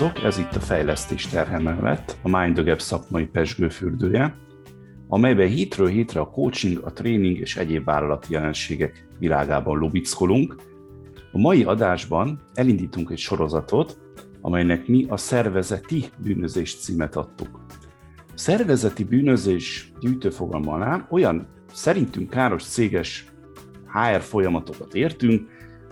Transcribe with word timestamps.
Sziasztok! 0.00 0.24
Ez 0.24 0.38
itt 0.38 0.54
a 0.54 0.60
Fejlesztés 0.60 1.26
terhe 1.26 1.58
mellett, 1.58 2.16
a 2.22 2.38
Mind 2.38 2.54
the 2.54 2.62
Gap 2.62 2.80
szakmai 2.80 3.26
pesgőfürdője, 3.26 4.36
amelyben 5.08 5.48
hétről 5.48 5.88
hétre 5.88 6.20
a 6.20 6.30
coaching, 6.30 6.80
a 6.84 6.92
tréning 6.92 7.38
és 7.38 7.56
egyéb 7.56 7.84
vállalati 7.84 8.32
jelenségek 8.32 9.08
világában 9.18 9.78
lubickolunk. 9.78 10.56
A 11.32 11.38
mai 11.38 11.64
adásban 11.64 12.40
elindítunk 12.54 13.10
egy 13.10 13.18
sorozatot, 13.18 13.98
amelynek 14.40 14.86
mi 14.86 15.06
a 15.08 15.16
szervezeti 15.16 16.04
bűnözés 16.16 16.76
címet 16.76 17.16
adtuk. 17.16 17.60
Szervezeti 18.34 19.04
bűnözés 19.04 19.92
gyűjtőfogalma 20.00 21.06
olyan 21.10 21.46
szerintünk 21.72 22.30
káros 22.30 22.64
céges 22.64 23.24
HR 23.92 24.20
folyamatokat 24.20 24.94
értünk, 24.94 25.48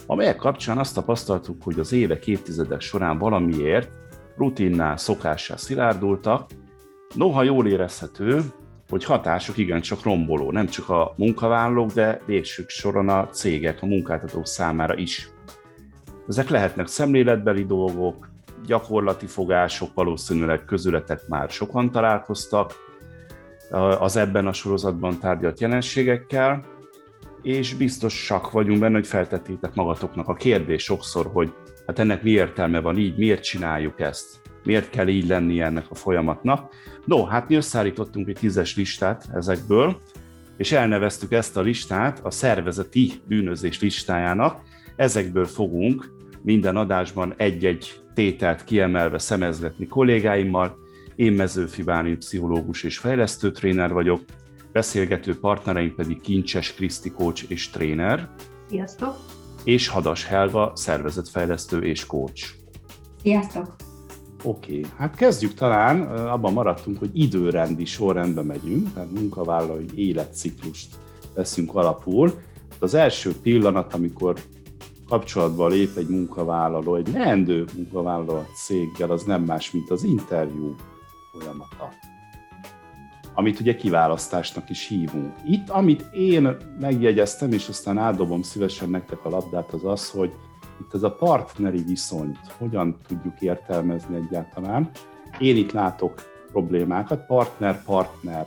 amelyek 0.06 0.36
kapcsán 0.36 0.78
azt 0.78 0.94
tapasztaltuk, 0.94 1.62
hogy 1.62 1.78
az 1.78 1.92
évek, 1.92 2.26
évtizedek 2.26 2.80
során 2.80 3.18
valamiért 3.18 3.97
rutinná, 4.38 4.96
szokássá 4.96 5.56
szilárdultak, 5.56 6.50
noha 7.14 7.42
jól 7.42 7.66
érezhető, 7.66 8.40
hogy 8.88 9.04
hatásuk 9.04 9.56
igencsak 9.56 10.02
romboló, 10.02 10.50
nem 10.50 10.66
csak 10.66 10.88
a 10.88 11.14
munkavállalók, 11.16 11.90
de 11.90 12.20
végsők 12.26 12.68
soron 12.68 13.08
a 13.08 13.28
cégek, 13.28 13.82
a 13.82 13.86
munkáltatók 13.86 14.46
számára 14.46 14.96
is. 14.96 15.30
Ezek 16.28 16.48
lehetnek 16.48 16.86
szemléletbeli 16.86 17.64
dolgok, 17.64 18.28
gyakorlati 18.66 19.26
fogások, 19.26 19.94
valószínűleg 19.94 20.64
közületek 20.64 21.20
már 21.28 21.50
sokan 21.50 21.90
találkoztak 21.90 22.74
az 23.98 24.16
ebben 24.16 24.46
a 24.46 24.52
sorozatban 24.52 25.18
tárgyalt 25.18 25.60
jelenségekkel, 25.60 26.64
és 27.42 27.74
biztosak 27.74 28.50
vagyunk 28.50 28.80
benne, 28.80 28.94
hogy 28.94 29.06
feltettétek 29.06 29.74
magatoknak 29.74 30.28
a 30.28 30.34
kérdés 30.34 30.82
sokszor, 30.82 31.30
hogy 31.32 31.52
hát 31.88 31.98
ennek 31.98 32.22
mi 32.22 32.30
értelme 32.30 32.80
van 32.80 32.98
így, 32.98 33.16
miért 33.16 33.42
csináljuk 33.42 34.00
ezt, 34.00 34.40
miért 34.64 34.90
kell 34.90 35.08
így 35.08 35.26
lenni 35.26 35.60
ennek 35.60 35.84
a 35.88 35.94
folyamatnak. 35.94 36.74
No, 37.04 37.24
hát 37.24 37.48
mi 37.48 37.54
összeállítottunk 37.54 38.28
egy 38.28 38.38
tízes 38.40 38.76
listát 38.76 39.28
ezekből, 39.34 40.00
és 40.56 40.72
elneveztük 40.72 41.32
ezt 41.32 41.56
a 41.56 41.60
listát 41.60 42.20
a 42.22 42.30
szervezeti 42.30 43.12
bűnözés 43.26 43.80
listájának. 43.80 44.60
Ezekből 44.96 45.46
fogunk 45.46 46.12
minden 46.42 46.76
adásban 46.76 47.34
egy-egy 47.36 48.00
tételt 48.14 48.64
kiemelve 48.64 49.18
szemezgetni 49.18 49.86
kollégáimmal. 49.86 50.76
Én 51.16 51.32
Mezőfi 51.32 51.82
Bálint 51.82 52.18
pszichológus 52.18 52.82
és 52.82 52.98
fejlesztő 52.98 53.50
tréner 53.50 53.92
vagyok, 53.92 54.20
beszélgető 54.72 55.38
partnereink 55.38 55.94
pedig 55.94 56.20
Kincses 56.20 56.74
Kriszti 56.74 57.10
coach 57.10 57.44
és 57.48 57.70
tréner. 57.70 58.28
Sziasztok! 58.68 59.37
És 59.68 59.88
Hadas 59.88 60.24
Helga, 60.24 60.72
szervezetfejlesztő 60.74 61.82
és 61.82 62.06
coach. 62.06 62.54
Sziasztok! 63.22 63.76
Oké, 64.42 64.78
okay. 64.78 64.90
hát 64.96 65.14
kezdjük 65.14 65.54
talán, 65.54 66.00
abban 66.26 66.52
maradtunk, 66.52 66.98
hogy 66.98 67.10
időrendi 67.12 67.84
sorrendben 67.84 68.44
megyünk, 68.44 68.92
tehát 68.92 69.10
munkavállalói 69.10 69.86
életciklust 69.94 70.94
veszünk 71.34 71.74
alapul. 71.74 72.34
Az 72.78 72.94
első 72.94 73.34
pillanat, 73.42 73.94
amikor 73.94 74.40
kapcsolatba 75.08 75.66
lép 75.66 75.96
egy 75.96 76.08
munkavállaló, 76.08 76.94
egy 76.94 77.08
leendő 77.12 77.64
munkavállaló 77.76 78.32
a 78.32 78.46
céggel, 78.54 79.10
az 79.10 79.22
nem 79.22 79.42
más, 79.42 79.70
mint 79.70 79.90
az 79.90 80.04
interjú 80.04 80.74
folyamata 81.32 81.88
amit 83.38 83.60
ugye 83.60 83.76
kiválasztásnak 83.76 84.70
is 84.70 84.86
hívunk. 84.88 85.32
Itt, 85.44 85.68
amit 85.68 86.04
én 86.12 86.56
megjegyeztem, 86.80 87.52
és 87.52 87.68
aztán 87.68 87.98
áldobom 87.98 88.42
szívesen 88.42 88.90
nektek 88.90 89.24
a 89.24 89.28
labdát, 89.28 89.72
az 89.72 89.84
az, 89.84 90.10
hogy 90.10 90.32
itt 90.80 90.94
ez 90.94 91.02
a 91.02 91.12
partneri 91.12 91.82
viszonyt 91.82 92.38
hogyan 92.58 92.96
tudjuk 93.08 93.40
értelmezni 93.40 94.16
egyáltalán. 94.16 94.90
Én 95.38 95.56
itt 95.56 95.72
látok 95.72 96.22
problémákat, 96.52 97.26
partner-partner 97.26 98.46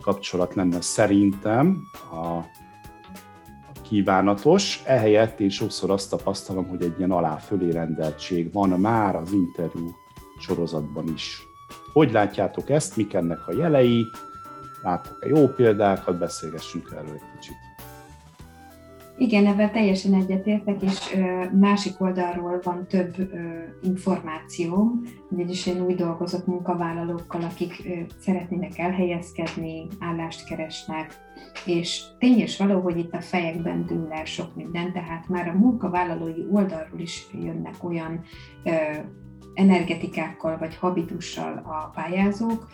kapcsolat 0.00 0.54
lenne 0.54 0.80
szerintem 0.80 1.82
a, 2.12 2.40
kívánatos, 3.88 4.82
ehelyett 4.84 5.40
én 5.40 5.50
sokszor 5.50 5.90
azt 5.90 6.10
tapasztalom, 6.10 6.68
hogy 6.68 6.82
egy 6.82 6.94
ilyen 6.98 7.10
alá-fölé 7.10 7.70
rendeltség 7.70 8.52
van 8.52 8.68
már 8.68 9.16
az 9.16 9.32
interjú 9.32 9.90
sorozatban 10.38 11.08
is. 11.14 11.53
Hogy 11.94 12.12
látjátok 12.12 12.70
ezt, 12.70 12.96
mik 12.96 13.14
ennek 13.14 13.48
a 13.48 13.52
jelei, 13.52 14.10
láttok-e 14.82 15.28
jó 15.28 15.46
példákat, 15.46 16.18
beszélgessünk 16.18 16.88
erről 16.92 17.14
egy 17.14 17.22
kicsit. 17.34 17.54
Igen, 19.18 19.46
ebben 19.46 19.72
teljesen 19.72 20.14
egyetértek, 20.14 20.82
és 20.82 21.16
másik 21.52 22.00
oldalról 22.00 22.60
van 22.62 22.86
több 22.86 23.14
információ, 23.82 24.92
ugyanis 25.30 25.66
én 25.66 25.80
úgy 25.80 25.94
dolgozok 25.94 26.46
munkavállalókkal, 26.46 27.42
akik 27.42 27.88
szeretnének 28.20 28.78
elhelyezkedni, 28.78 29.86
állást 29.98 30.46
keresnek, 30.46 31.16
és 31.66 32.02
tény 32.18 32.38
és 32.38 32.58
való, 32.58 32.80
hogy 32.80 32.98
itt 32.98 33.12
a 33.12 33.20
fejekben 33.20 33.86
dől 33.86 34.08
el 34.10 34.24
sok 34.24 34.54
minden, 34.54 34.92
tehát 34.92 35.28
már 35.28 35.48
a 35.48 35.58
munkavállalói 35.58 36.44
oldalról 36.50 37.00
is 37.00 37.26
jönnek 37.32 37.84
olyan 37.84 38.20
energetikákkal 39.54 40.58
vagy 40.58 40.76
habitussal 40.76 41.62
a 41.64 41.90
pályázók, 41.94 42.68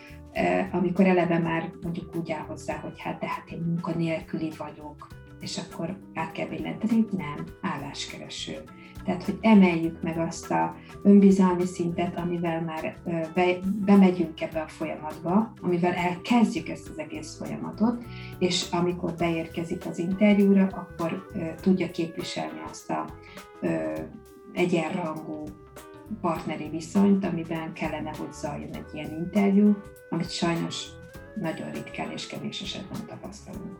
amikor 0.71 1.05
eleve 1.05 1.39
már 1.39 1.71
mondjuk 1.81 2.15
úgy 2.15 2.31
áll 2.31 2.45
hozzá, 2.47 2.75
hogy 2.75 2.99
hát 2.99 3.19
de 3.19 3.27
hát 3.27 3.49
én 3.49 3.59
munkanélküli 3.59 4.51
vagyok, 4.57 5.07
és 5.39 5.57
akkor 5.57 5.97
át 6.13 6.31
kell 6.31 6.47
billenteni, 6.47 7.05
nem, 7.11 7.45
álláskereső. 7.61 8.63
Tehát, 9.05 9.23
hogy 9.23 9.37
emeljük 9.41 10.01
meg 10.01 10.17
azt 10.17 10.51
a 10.51 10.75
önbizalmi 11.03 11.65
szintet, 11.65 12.17
amivel 12.17 12.61
már 12.61 12.97
be, 13.33 13.57
bemegyünk 13.85 14.41
ebbe 14.41 14.61
a 14.61 14.67
folyamatba, 14.67 15.53
amivel 15.61 15.93
elkezdjük 15.93 16.69
ezt 16.69 16.89
az 16.89 16.99
egész 16.99 17.37
folyamatot, 17.37 18.03
és 18.39 18.65
amikor 18.71 19.13
beérkezik 19.17 19.85
az 19.85 19.99
interjúra, 19.99 20.63
akkor 20.63 21.27
tudja 21.61 21.91
képviselni 21.91 22.61
azt 22.69 22.89
a 22.89 23.05
egyenrangú 24.53 25.43
partneri 26.21 26.69
viszonyt, 26.69 27.25
amiben 27.25 27.73
kellene, 27.73 28.11
hogy 28.17 28.33
zajjon 28.33 28.73
egy 28.73 28.93
ilyen 28.93 29.11
interjú, 29.11 29.75
amit 30.09 30.31
sajnos 30.31 30.85
nagyon 31.35 31.71
ritkán 31.71 32.11
és 32.11 32.27
kevés 32.27 32.61
esetben 32.61 33.05
tapasztalunk. 33.07 33.77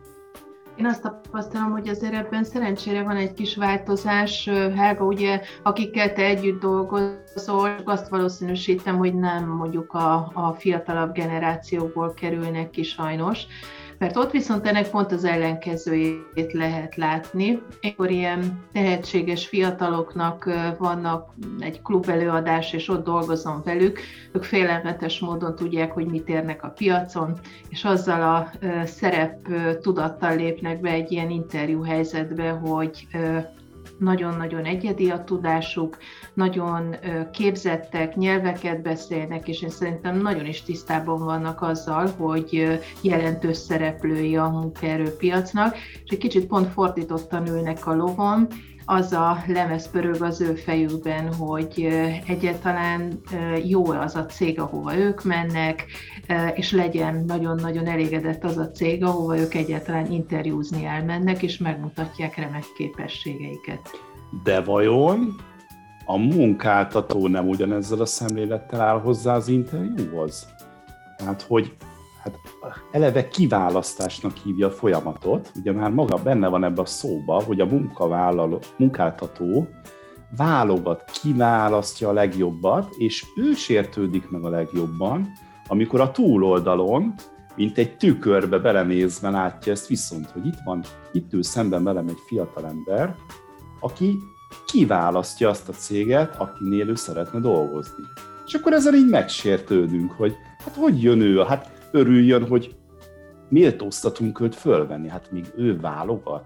Én 0.76 0.86
azt 0.86 1.02
tapasztalom, 1.02 1.70
hogy 1.70 1.88
azért 1.88 2.14
ebben 2.14 2.44
szerencsére 2.44 3.02
van 3.02 3.16
egy 3.16 3.32
kis 3.32 3.56
változás. 3.56 4.48
Helga, 4.74 5.04
ugye, 5.04 5.40
akikkel 5.62 6.12
te 6.12 6.22
együtt 6.24 6.60
dolgozol, 6.60 7.70
azt 7.84 8.08
valószínűsítem, 8.08 8.96
hogy 8.96 9.14
nem 9.14 9.48
mondjuk 9.48 9.92
a, 9.92 10.30
a 10.34 10.54
fiatalabb 10.58 11.12
generációból 11.12 12.14
kerülnek 12.14 12.70
ki 12.70 12.82
sajnos 12.82 13.46
mert 14.02 14.16
ott 14.16 14.30
viszont 14.30 14.66
ennek 14.66 14.90
pont 14.90 15.12
az 15.12 15.24
ellenkezőjét 15.24 16.52
lehet 16.52 16.96
látni. 16.96 17.62
Ekkor 17.80 18.10
ilyen 18.10 18.64
tehetséges 18.72 19.46
fiataloknak 19.46 20.50
vannak 20.78 21.34
egy 21.58 21.82
klub 21.82 22.08
előadás, 22.08 22.72
és 22.72 22.88
ott 22.88 23.04
dolgozom 23.04 23.62
velük, 23.64 24.00
ők 24.32 24.44
félelmetes 24.44 25.18
módon 25.18 25.54
tudják, 25.54 25.92
hogy 25.92 26.06
mit 26.06 26.28
érnek 26.28 26.62
a 26.64 26.68
piacon, 26.68 27.38
és 27.68 27.84
azzal 27.84 28.22
a 28.22 28.50
szerep 28.84 29.48
tudattal 29.80 30.36
lépnek 30.36 30.80
be 30.80 30.90
egy 30.90 31.12
ilyen 31.12 31.30
interjú 31.30 31.82
helyzetbe, 31.82 32.50
hogy 32.50 33.06
nagyon-nagyon 34.02 34.64
egyedi 34.64 35.10
a 35.10 35.24
tudásuk, 35.24 35.98
nagyon 36.34 36.96
képzettek, 37.32 38.16
nyelveket 38.16 38.82
beszélnek, 38.82 39.48
és 39.48 39.62
én 39.62 39.70
szerintem 39.70 40.20
nagyon 40.20 40.46
is 40.46 40.62
tisztában 40.62 41.24
vannak 41.24 41.62
azzal, 41.62 42.06
hogy 42.16 42.80
jelentős 43.00 43.56
szereplői 43.56 44.36
a 44.36 44.48
munkaerőpiacnak, 44.48 45.76
és 46.04 46.10
egy 46.10 46.18
kicsit 46.18 46.46
pont 46.46 46.72
fordítottan 46.72 47.46
ülnek 47.46 47.86
a 47.86 47.94
lovon, 47.94 48.48
az 48.92 49.12
a 49.12 49.42
lemez 49.46 49.90
pörög 49.90 50.22
az 50.22 50.40
ő 50.40 50.54
fejükben, 50.54 51.34
hogy 51.34 51.88
egyáltalán 52.26 53.20
jó 53.64 53.90
az 53.90 54.14
a 54.14 54.26
cég, 54.26 54.60
ahova 54.60 54.96
ők 54.96 55.24
mennek, 55.24 55.86
és 56.54 56.72
legyen 56.72 57.24
nagyon-nagyon 57.26 57.86
elégedett 57.86 58.44
az 58.44 58.56
a 58.56 58.70
cég, 58.70 59.04
ahova 59.04 59.38
ők 59.38 59.54
egyáltalán 59.54 60.10
interjúzni 60.10 60.84
elmennek, 60.84 61.42
és 61.42 61.58
megmutatják 61.58 62.36
remek 62.36 62.64
képességeiket. 62.76 63.90
De 64.44 64.60
vajon 64.60 65.36
a 66.04 66.16
munkáltató 66.16 67.28
nem 67.28 67.48
ugyanezzel 67.48 68.00
a 68.00 68.06
szemlélettel 68.06 68.80
áll 68.80 69.00
hozzá 69.00 69.34
az 69.34 69.48
interjúhoz? 69.48 70.46
Tehát, 71.16 71.42
hogy 71.42 71.76
hát 72.22 72.40
eleve 72.90 73.28
kiválasztásnak 73.28 74.36
hívja 74.36 74.66
a 74.66 74.70
folyamatot, 74.70 75.52
ugye 75.56 75.72
már 75.72 75.90
maga 75.90 76.16
benne 76.16 76.48
van 76.48 76.64
ebbe 76.64 76.80
a 76.80 76.86
szóba, 76.86 77.42
hogy 77.42 77.60
a 77.60 77.66
munkavállaló, 77.66 78.58
munkáltató 78.76 79.68
válogat, 80.36 81.10
kiválasztja 81.22 82.08
a 82.08 82.12
legjobbat, 82.12 82.94
és 82.98 83.24
ő 83.36 83.52
sértődik 83.52 84.30
meg 84.30 84.44
a 84.44 84.48
legjobban, 84.48 85.28
amikor 85.68 86.00
a 86.00 86.10
túloldalon, 86.10 87.14
mint 87.56 87.78
egy 87.78 87.96
tükörbe 87.96 88.58
belenézve 88.58 89.30
látja 89.30 89.72
ezt 89.72 89.86
viszont, 89.86 90.30
hogy 90.30 90.46
itt 90.46 90.58
van, 90.64 90.82
itt 91.12 91.32
ül 91.32 91.42
szemben 91.42 91.84
velem 91.84 92.08
egy 92.08 92.20
fiatal 92.26 92.66
ember, 92.66 93.14
aki 93.80 94.18
kiválasztja 94.66 95.48
azt 95.48 95.68
a 95.68 95.72
céget, 95.72 96.36
akinél 96.36 96.88
ő 96.88 96.94
szeretne 96.94 97.40
dolgozni. 97.40 98.04
És 98.46 98.54
akkor 98.54 98.72
ezzel 98.72 98.94
így 98.94 99.08
megsértődünk, 99.08 100.12
hogy 100.12 100.36
hát 100.64 100.74
hogy 100.74 101.02
jön 101.02 101.20
ő, 101.20 101.38
hát 101.38 101.81
örüljön, 101.92 102.46
hogy 102.46 102.74
méltóztatunk 103.48 104.40
őt 104.40 104.54
fölvenni, 104.54 105.08
hát 105.08 105.32
még 105.32 105.52
ő 105.56 105.80
válogat. 105.80 106.44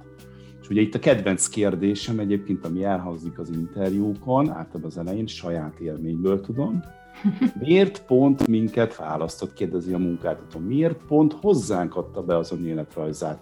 És 0.61 0.69
ugye 0.69 0.81
itt 0.81 0.95
a 0.95 0.99
kedvenc 0.99 1.49
kérdésem 1.49 2.19
egyébként, 2.19 2.65
ami 2.65 2.85
elhangzik 2.85 3.39
az 3.39 3.51
interjúkon, 3.51 4.49
általában 4.49 4.85
az 4.85 4.99
elején 4.99 5.27
saját 5.27 5.79
élményből 5.79 6.41
tudom, 6.41 6.81
miért 7.61 8.05
pont 8.05 8.47
minket 8.47 8.97
választott, 8.97 9.53
kérdezi 9.53 9.93
a 9.93 9.99
munkáltató, 9.99 10.59
miért 10.59 11.01
pont 11.09 11.33
hozzánk 11.33 11.97
adta 11.97 12.23
be 12.23 12.37
az 12.37 12.53
önéletrajzát? 12.53 13.39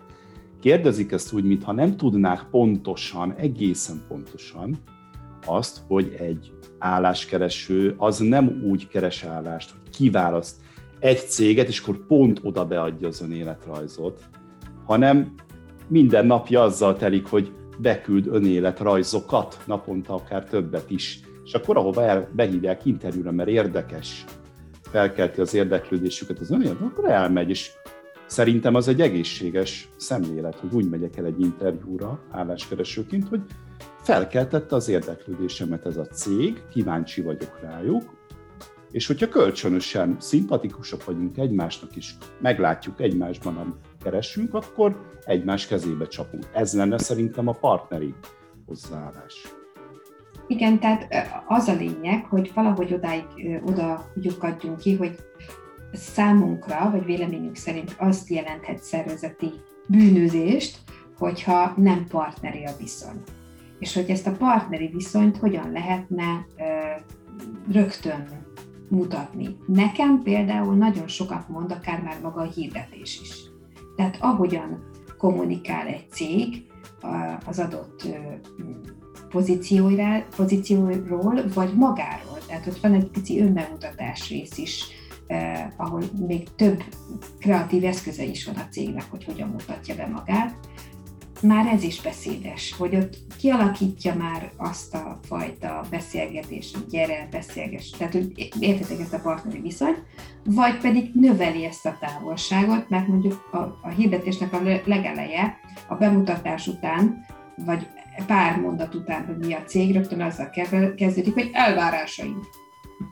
Kérdezik 0.60 1.12
ezt 1.12 1.32
úgy, 1.32 1.44
mintha 1.44 1.72
nem 1.72 1.96
tudnák 1.96 2.46
pontosan, 2.50 3.34
egészen 3.36 4.02
pontosan 4.08 4.76
azt, 5.46 5.80
hogy 5.86 6.16
egy 6.18 6.52
álláskereső 6.78 7.94
az 7.96 8.18
nem 8.18 8.62
úgy 8.64 8.88
keres 8.88 9.24
állást, 9.24 9.70
hogy 9.70 9.90
kiválaszt 9.90 10.63
egy 11.04 11.28
céget, 11.28 11.68
és 11.68 11.80
akkor 11.80 12.06
pont 12.06 12.40
oda 12.42 12.66
beadja 12.66 13.08
az 13.08 13.20
önéletrajzot, 13.20 14.22
hanem 14.84 15.34
minden 15.88 16.26
napja 16.26 16.62
azzal 16.62 16.96
telik, 16.96 17.26
hogy 17.26 17.52
beküld 17.78 18.26
önéletrajzokat, 18.26 19.58
naponta 19.66 20.14
akár 20.14 20.44
többet 20.44 20.90
is. 20.90 21.20
És 21.44 21.54
akkor 21.54 21.76
ahova 21.76 22.02
el, 22.02 22.28
behívják 22.32 22.84
interjúra, 22.84 23.32
mert 23.32 23.48
érdekes, 23.48 24.24
felkelti 24.82 25.40
az 25.40 25.54
érdeklődésüket 25.54 26.38
az 26.38 26.50
önélet, 26.50 26.80
akkor 26.80 27.10
elmegy, 27.10 27.48
és 27.50 27.70
szerintem 28.26 28.74
az 28.74 28.88
egy 28.88 29.00
egészséges 29.00 29.88
szemlélet, 29.96 30.58
hogy 30.58 30.72
úgy 30.72 30.88
megyek 30.88 31.16
el 31.16 31.24
egy 31.24 31.40
interjúra 31.40 32.20
álláskeresőként, 32.30 33.28
hogy 33.28 33.40
felkeltette 34.02 34.74
az 34.76 34.88
érdeklődésemet 34.88 35.86
ez 35.86 35.96
a 35.96 36.06
cég, 36.06 36.62
kíváncsi 36.70 37.22
vagyok 37.22 37.60
rájuk, 37.62 38.02
és 38.94 39.06
hogyha 39.06 39.28
kölcsönösen 39.28 40.16
szimpatikusak 40.20 41.04
vagyunk 41.04 41.38
egymásnak, 41.38 41.96
és 41.96 42.14
meglátjuk 42.40 43.00
egymásban, 43.00 43.56
amit 43.56 43.74
keresünk, 44.02 44.54
akkor 44.54 45.10
egymás 45.24 45.66
kezébe 45.66 46.06
csapunk. 46.06 46.46
Ez 46.52 46.74
lenne 46.74 46.98
szerintem 46.98 47.48
a 47.48 47.52
partneri 47.52 48.14
hozzáállás. 48.66 49.54
Igen, 50.46 50.78
tehát 50.80 51.14
az 51.46 51.68
a 51.68 51.74
lényeg, 51.74 52.24
hogy 52.24 52.50
valahogy 52.54 52.92
odáig, 52.92 53.24
oda 53.66 54.10
lyukadjunk 54.14 54.78
ki, 54.78 54.96
hogy 54.96 55.16
számunkra, 55.92 56.90
vagy 56.90 57.04
véleményünk 57.04 57.56
szerint 57.56 57.94
azt 57.98 58.28
jelenthet 58.28 58.82
szervezeti 58.82 59.50
bűnözést, 59.88 60.78
hogyha 61.18 61.74
nem 61.76 62.06
partneri 62.08 62.64
a 62.64 62.72
viszony. 62.78 63.22
És 63.78 63.94
hogy 63.94 64.10
ezt 64.10 64.26
a 64.26 64.36
partneri 64.38 64.90
viszonyt 64.92 65.36
hogyan 65.36 65.72
lehetne 65.72 66.46
rögtön 67.72 68.43
mutatni. 68.94 69.56
Nekem 69.66 70.22
például 70.22 70.74
nagyon 70.74 71.08
sokat 71.08 71.48
mond 71.48 71.72
akár 71.72 72.02
már 72.02 72.20
maga 72.22 72.40
a 72.40 72.50
hirdetés 72.50 73.20
is. 73.20 73.42
Tehát 73.96 74.16
ahogyan 74.20 74.90
kommunikál 75.18 75.86
egy 75.86 76.10
cég 76.10 76.66
az 77.46 77.58
adott 77.58 78.06
pozícióról, 80.36 81.40
vagy 81.54 81.74
magáról. 81.74 82.38
Tehát 82.46 82.66
ott 82.66 82.80
van 82.80 82.94
egy 82.94 83.06
pici 83.06 83.40
önbemutatás 83.40 84.28
rész 84.28 84.58
is, 84.58 84.84
eh, 85.26 85.66
ahol 85.76 86.02
még 86.26 86.54
több 86.54 86.82
kreatív 87.38 87.84
eszköze 87.84 88.24
is 88.24 88.46
van 88.46 88.54
a 88.54 88.68
cégnek, 88.70 89.10
hogy 89.10 89.24
hogyan 89.24 89.48
mutatja 89.48 89.94
be 89.94 90.06
magát 90.06 90.56
már 91.42 91.66
ez 91.66 91.82
is 91.82 92.00
beszédes, 92.00 92.74
hogy 92.78 92.96
ott 92.96 93.16
kialakítja 93.38 94.14
már 94.14 94.50
azt 94.56 94.94
a 94.94 95.18
fajta 95.22 95.80
beszélgetést, 95.90 96.76
hogy 96.76 96.86
gyere, 96.86 97.28
beszélgess, 97.30 97.90
tehát 97.90 98.12
hogy 98.12 98.48
értetek 98.58 99.00
ezt 99.00 99.12
a 99.12 99.20
partneri 99.20 99.60
viszonyt, 99.60 100.02
vagy 100.44 100.78
pedig 100.78 101.10
növeli 101.14 101.64
ezt 101.64 101.86
a 101.86 101.96
távolságot, 102.00 102.88
mert 102.88 103.06
mondjuk 103.06 103.48
a, 103.52 103.56
a 103.58 103.88
hirdetésnek 103.96 104.52
a 104.52 104.62
legeleje, 104.84 105.58
a 105.88 105.94
bemutatás 105.94 106.66
után, 106.66 107.26
vagy 107.56 107.86
pár 108.26 108.60
mondat 108.60 108.94
után, 108.94 109.26
hogy 109.26 109.38
mi 109.38 109.52
a 109.52 109.64
cég, 109.64 109.94
rögtön 109.94 110.20
azzal 110.20 110.50
kezdődik, 110.96 111.34
hogy 111.34 111.50
elvárásaink. 111.52 112.44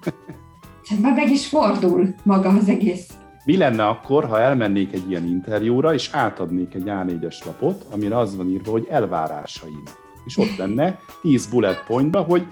Tehát 0.88 1.02
már 1.02 1.14
meg 1.14 1.30
is 1.30 1.46
fordul 1.46 2.14
maga 2.22 2.48
az 2.48 2.68
egész 2.68 3.08
mi 3.44 3.56
lenne 3.56 3.86
akkor, 3.86 4.24
ha 4.24 4.40
elmennék 4.40 4.92
egy 4.92 5.10
ilyen 5.10 5.24
interjúra, 5.24 5.94
és 5.94 6.10
átadnék 6.12 6.74
egy 6.74 6.84
A4-es 6.86 7.44
lapot, 7.44 7.84
amire 7.90 8.18
az 8.18 8.36
van 8.36 8.50
írva, 8.50 8.70
hogy 8.70 8.86
elvárásaim. 8.90 9.82
És 10.24 10.38
ott 10.38 10.56
lenne 10.56 10.98
10 11.22 11.46
bullet 11.46 11.84
pointba, 11.86 12.20
hogy 12.20 12.46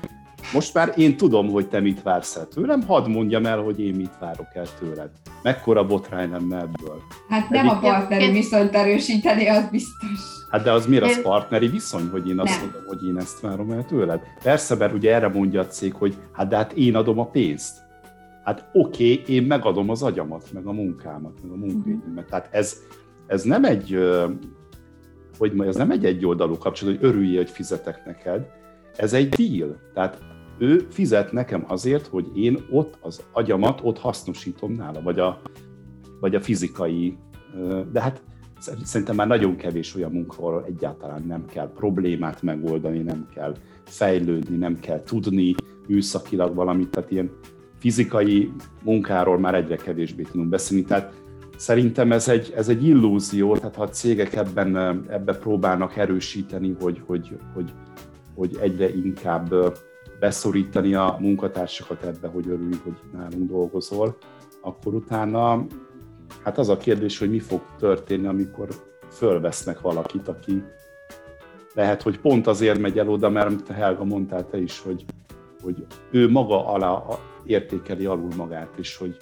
most 0.52 0.74
már 0.74 0.92
én 0.96 1.16
tudom, 1.16 1.50
hogy 1.50 1.68
te 1.68 1.80
mit 1.80 2.02
vársz 2.02 2.36
el 2.36 2.48
tőlem, 2.48 2.82
hadd 2.86 3.08
mondjam 3.08 3.46
el, 3.46 3.58
hogy 3.58 3.80
én 3.80 3.94
mit 3.94 4.18
várok 4.20 4.48
el 4.54 4.66
tőled. 4.78 5.10
Mekkora 5.42 5.86
botrány 5.86 6.30
lenne 6.30 6.56
ebből? 6.56 7.02
Hát 7.28 7.48
nem 7.48 7.68
Egyik... 7.68 7.76
a 7.76 7.80
partneri 7.80 8.30
viszonyt 8.30 8.74
erősíteni, 8.74 9.48
az 9.48 9.68
biztos. 9.70 10.18
Hát 10.50 10.62
de 10.62 10.72
az 10.72 10.86
miért 10.86 11.04
az 11.04 11.22
partneri 11.22 11.68
viszony, 11.68 12.08
hogy 12.10 12.28
én 12.28 12.38
azt 12.38 12.50
nem. 12.50 12.60
mondom, 12.60 12.82
hogy 12.86 13.08
én 13.08 13.16
ezt 13.16 13.40
várom 13.40 13.70
el 13.70 13.84
tőled? 13.84 14.20
Persze, 14.42 14.74
mert 14.74 14.92
ugye 14.92 15.14
erre 15.14 15.28
mondja 15.28 15.60
a 15.60 15.66
cég, 15.66 15.94
hogy 15.94 16.16
hát 16.32 16.48
de 16.48 16.56
hát 16.56 16.72
én 16.72 16.96
adom 16.96 17.18
a 17.18 17.26
pénzt 17.26 17.88
hát 18.50 18.68
oké, 18.72 19.12
okay, 19.12 19.34
én 19.34 19.42
megadom 19.42 19.90
az 19.90 20.02
agyamat, 20.02 20.52
meg 20.52 20.66
a 20.66 20.72
munkámat, 20.72 21.42
meg 21.42 21.52
a 21.52 21.56
munkaidőmet. 21.56 22.26
Tehát 22.26 22.48
ez, 22.54 22.76
ez 23.26 23.42
nem 23.42 23.64
egy, 23.64 23.98
hogy 25.38 25.60
ez 25.60 25.76
nem 25.76 25.90
egy 25.90 26.04
egyoldalú 26.04 26.58
kapcsolat, 26.58 26.96
hogy 26.96 27.08
örüljél, 27.08 27.36
hogy 27.36 27.50
fizetek 27.50 28.04
neked, 28.06 28.46
ez 28.96 29.12
egy 29.12 29.28
deal. 29.28 29.76
Tehát 29.94 30.22
ő 30.58 30.86
fizet 30.90 31.32
nekem 31.32 31.64
azért, 31.68 32.06
hogy 32.06 32.30
én 32.34 32.58
ott 32.70 32.98
az 33.00 33.22
agyamat 33.32 33.80
ott 33.82 33.98
hasznosítom 33.98 34.72
nála, 34.72 35.02
vagy 35.02 35.18
a, 35.18 35.40
vagy 36.20 36.34
a 36.34 36.40
fizikai, 36.40 37.16
de 37.92 38.00
hát 38.00 38.22
szerintem 38.82 39.16
már 39.16 39.26
nagyon 39.26 39.56
kevés 39.56 39.94
olyan 39.94 40.12
munka, 40.12 40.36
ahol 40.36 40.64
egyáltalán 40.66 41.22
nem 41.22 41.44
kell 41.46 41.72
problémát 41.72 42.42
megoldani, 42.42 42.98
nem 42.98 43.28
kell 43.34 43.54
fejlődni, 43.84 44.56
nem 44.56 44.80
kell 44.80 45.02
tudni 45.02 45.54
műszakilag 45.86 46.54
valamit, 46.54 46.88
tehát 46.88 47.10
ilyen 47.10 47.30
fizikai 47.80 48.52
munkáról 48.82 49.38
már 49.38 49.54
egyre 49.54 49.76
kevésbé 49.76 50.22
tudunk 50.22 50.48
beszélni. 50.48 50.84
Tehát 50.84 51.12
szerintem 51.56 52.12
ez 52.12 52.28
egy, 52.28 52.52
ez 52.56 52.68
egy 52.68 52.86
illúzió, 52.86 53.56
tehát 53.56 53.74
ha 53.74 53.82
a 53.82 53.88
cégek 53.88 54.34
ebben, 54.34 54.76
ebbe 55.10 55.34
próbálnak 55.34 55.96
erősíteni, 55.96 56.76
hogy, 56.80 57.02
hogy, 57.06 57.38
hogy, 57.54 57.72
hogy 58.34 58.58
egyre 58.60 58.94
inkább 58.94 59.54
beszorítani 60.20 60.94
a 60.94 61.16
munkatársakat 61.20 62.02
ebbe, 62.02 62.28
hogy 62.28 62.48
örüljünk, 62.48 62.82
hogy 62.82 62.98
nálunk 63.12 63.50
dolgozol, 63.50 64.16
akkor 64.62 64.94
utána 64.94 65.66
hát 66.44 66.58
az 66.58 66.68
a 66.68 66.76
kérdés, 66.76 67.18
hogy 67.18 67.30
mi 67.30 67.38
fog 67.38 67.60
történni, 67.78 68.26
amikor 68.26 68.68
fölvesznek 69.10 69.80
valakit, 69.80 70.28
aki 70.28 70.62
lehet, 71.74 72.02
hogy 72.02 72.20
pont 72.20 72.46
azért 72.46 72.78
megy 72.78 72.98
el 72.98 73.08
oda, 73.08 73.28
mert 73.28 73.68
Helga 73.68 74.04
mondtál 74.04 74.46
te 74.46 74.58
is, 74.58 74.80
hogy, 74.80 75.04
hogy 75.62 75.86
ő 76.10 76.30
maga 76.30 76.66
alá 76.66 77.04
értékeli 77.50 78.06
alul 78.06 78.30
magát, 78.36 78.70
és 78.76 78.96
hogy, 78.96 79.16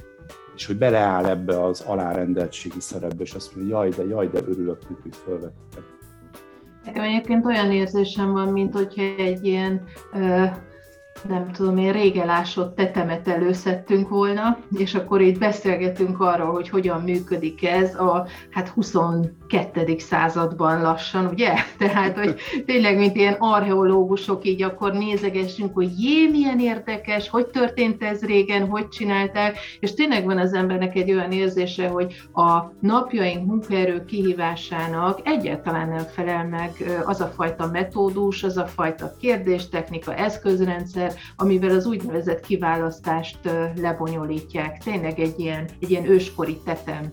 és 0.55 0.67
hogy 0.67 0.79
beleáll 0.79 1.25
ebbe 1.25 1.63
az 1.65 1.81
alárendeltségi 1.81 2.81
szerepbe, 2.81 3.23
és 3.23 3.33
azt 3.33 3.57
mondja, 3.57 3.77
jaj, 3.77 3.89
de 3.89 4.05
jaj, 4.07 4.29
de 4.29 4.41
örülök, 4.47 4.79
hogy 5.03 5.17
felvettek. 5.25 5.83
Nekem 6.85 7.03
egyébként 7.03 7.45
olyan 7.45 7.73
érzésem 7.73 8.33
van, 8.33 8.49
mint 8.49 8.73
hogyha 8.73 9.03
egy 9.03 9.45
ilyen 9.45 9.83
nem 11.29 11.53
tudom 11.53 11.77
én, 11.77 11.93
régelásott 11.93 12.77
tetemet 12.77 13.29
előszedtünk 13.29 14.09
volna, 14.09 14.59
és 14.77 14.95
akkor 14.95 15.21
itt 15.21 15.39
beszélgetünk 15.39 16.21
arról, 16.21 16.53
hogy 16.53 16.69
hogyan 16.69 17.01
működik 17.01 17.67
ez 17.67 17.95
a 17.95 18.27
hát 18.51 18.69
22. 18.69 19.99
században 19.99 20.83
lassan, 20.83 21.27
ugye? 21.27 21.55
Tehát, 21.79 22.19
hogy 22.19 22.37
tényleg, 22.67 22.99
mint 22.99 23.17
ilyen 23.17 23.37
archeológusok 23.39 24.47
így 24.47 24.63
akkor 24.63 24.93
nézegessünk, 24.93 25.75
hogy 25.75 26.03
jé, 26.03 26.29
milyen 26.31 26.61
érdekes, 26.61 27.29
hogy 27.29 27.47
történt 27.47 28.03
ez 28.03 28.25
régen, 28.25 28.69
hogy 28.69 28.89
csinálták, 28.89 29.59
és 29.81 29.95
tényleg 29.95 30.25
van 30.25 30.39
az 30.39 30.55
embernek 30.55 30.95
egy 30.95 31.13
olyan 31.13 31.33
érzése, 31.33 31.89
hogy 31.89 32.15
a 32.33 32.73
napjaink 32.81 33.47
munkaerő 33.47 34.05
kihívásának 34.05 35.21
egyáltalán 35.25 35.89
nem 35.89 36.05
felel 36.05 36.49
meg 36.49 36.71
az 37.05 37.21
a 37.21 37.27
fajta 37.27 37.67
metódus, 37.67 38.43
az 38.43 38.57
a 38.57 38.67
fajta 38.67 39.13
kérdéstechnika, 39.21 40.15
eszközrendszer, 40.15 41.08
amivel 41.37 41.71
az 41.71 41.87
úgynevezett 41.87 42.41
kiválasztást 42.41 43.39
lebonyolítják. 43.77 44.83
Tényleg 44.85 45.19
egy 45.21 45.39
ilyen, 45.41 45.69
egy 45.81 45.91
ilyen 45.91 46.11
őskori 46.11 46.57
tetem. 46.65 47.13